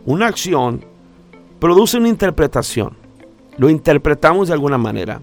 [0.07, 0.85] una acción,
[1.59, 2.97] produce una interpretación.
[3.57, 5.21] Lo interpretamos de alguna manera.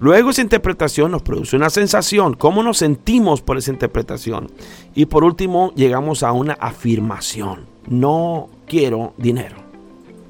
[0.00, 4.50] Luego esa interpretación nos produce una sensación, cómo nos sentimos por esa interpretación.
[4.94, 7.66] Y por último llegamos a una afirmación.
[7.88, 9.56] No quiero dinero.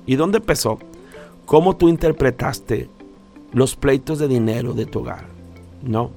[0.06, 0.78] ¿Y dónde empezó?
[1.44, 2.88] ¿Cómo tú interpretaste
[3.52, 5.26] los pleitos de dinero de tu hogar?
[5.82, 6.12] No,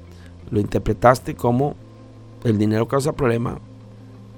[0.49, 1.75] lo interpretaste como
[2.43, 3.59] el dinero causa problema.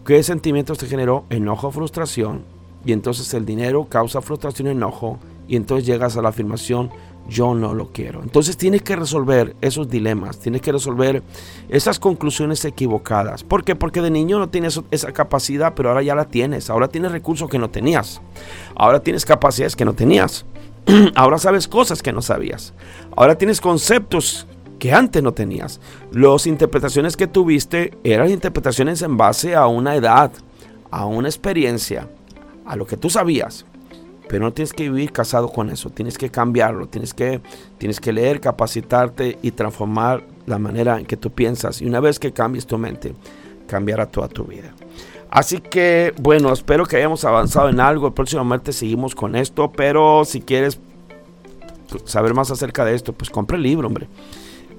[0.06, 1.26] ¿Qué sentimientos te generó?
[1.30, 2.44] Enojo, frustración.
[2.86, 5.20] Y entonces el dinero causa frustración, enojo.
[5.48, 6.90] Y entonces llegas a la afirmación,
[7.28, 8.22] yo no lo quiero.
[8.22, 11.24] Entonces tienes que resolver esos dilemas, tienes que resolver
[11.70, 13.44] esas conclusiones equivocadas.
[13.44, 13.76] ¿Por qué?
[13.76, 16.70] Porque de niño no tienes esa capacidad, pero ahora ya la tienes.
[16.70, 18.22] Ahora tienes recursos que no tenías.
[18.76, 20.46] Ahora tienes capacidades que no tenías.
[21.16, 22.74] ahora sabes cosas que no sabías.
[23.16, 24.48] Ahora tienes conceptos
[24.80, 25.80] que antes no tenías.
[26.12, 30.32] Las interpretaciones que tuviste eran interpretaciones en base a una edad,
[30.92, 32.10] a una experiencia,
[32.66, 33.66] a lo que tú sabías.
[34.34, 37.40] Pero no tienes que vivir casado con eso, tienes que cambiarlo, tienes que,
[37.78, 41.84] tienes que leer, capacitarte y transformar la manera en que tú piensas.
[41.84, 43.14] Y una vez que cambies tu mente,
[43.68, 44.74] cambiará toda tu vida.
[45.30, 48.12] Así que, bueno, espero que hayamos avanzado en algo.
[48.44, 50.80] Martes seguimos con esto, pero si quieres
[52.06, 54.08] saber más acerca de esto, pues compra el libro, hombre.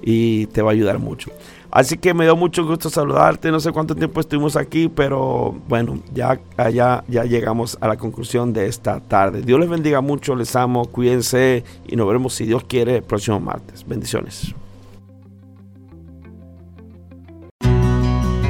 [0.01, 1.31] Y te va a ayudar mucho.
[1.75, 3.51] Así que me dio mucho gusto saludarte.
[3.51, 6.39] No sé cuánto tiempo estuvimos aquí, pero bueno, ya,
[6.71, 9.41] ya, ya llegamos a la conclusión de esta tarde.
[9.41, 13.41] Dios les bendiga mucho, les amo, cuídense y nos veremos si Dios quiere el próximo
[13.41, 13.85] martes.
[13.85, 14.55] Bendiciones.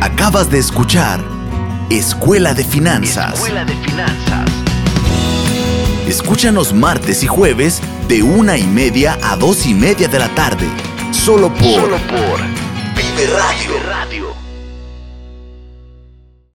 [0.01, 1.19] Acabas de escuchar
[1.89, 3.33] Escuela de Finanzas.
[3.33, 4.51] Escuela de Finanzas.
[6.07, 10.67] Escúchanos martes y jueves de una y media a dos y media de la tarde.
[11.11, 12.64] Solo por, Solo por.
[13.17, 14.44] Radio.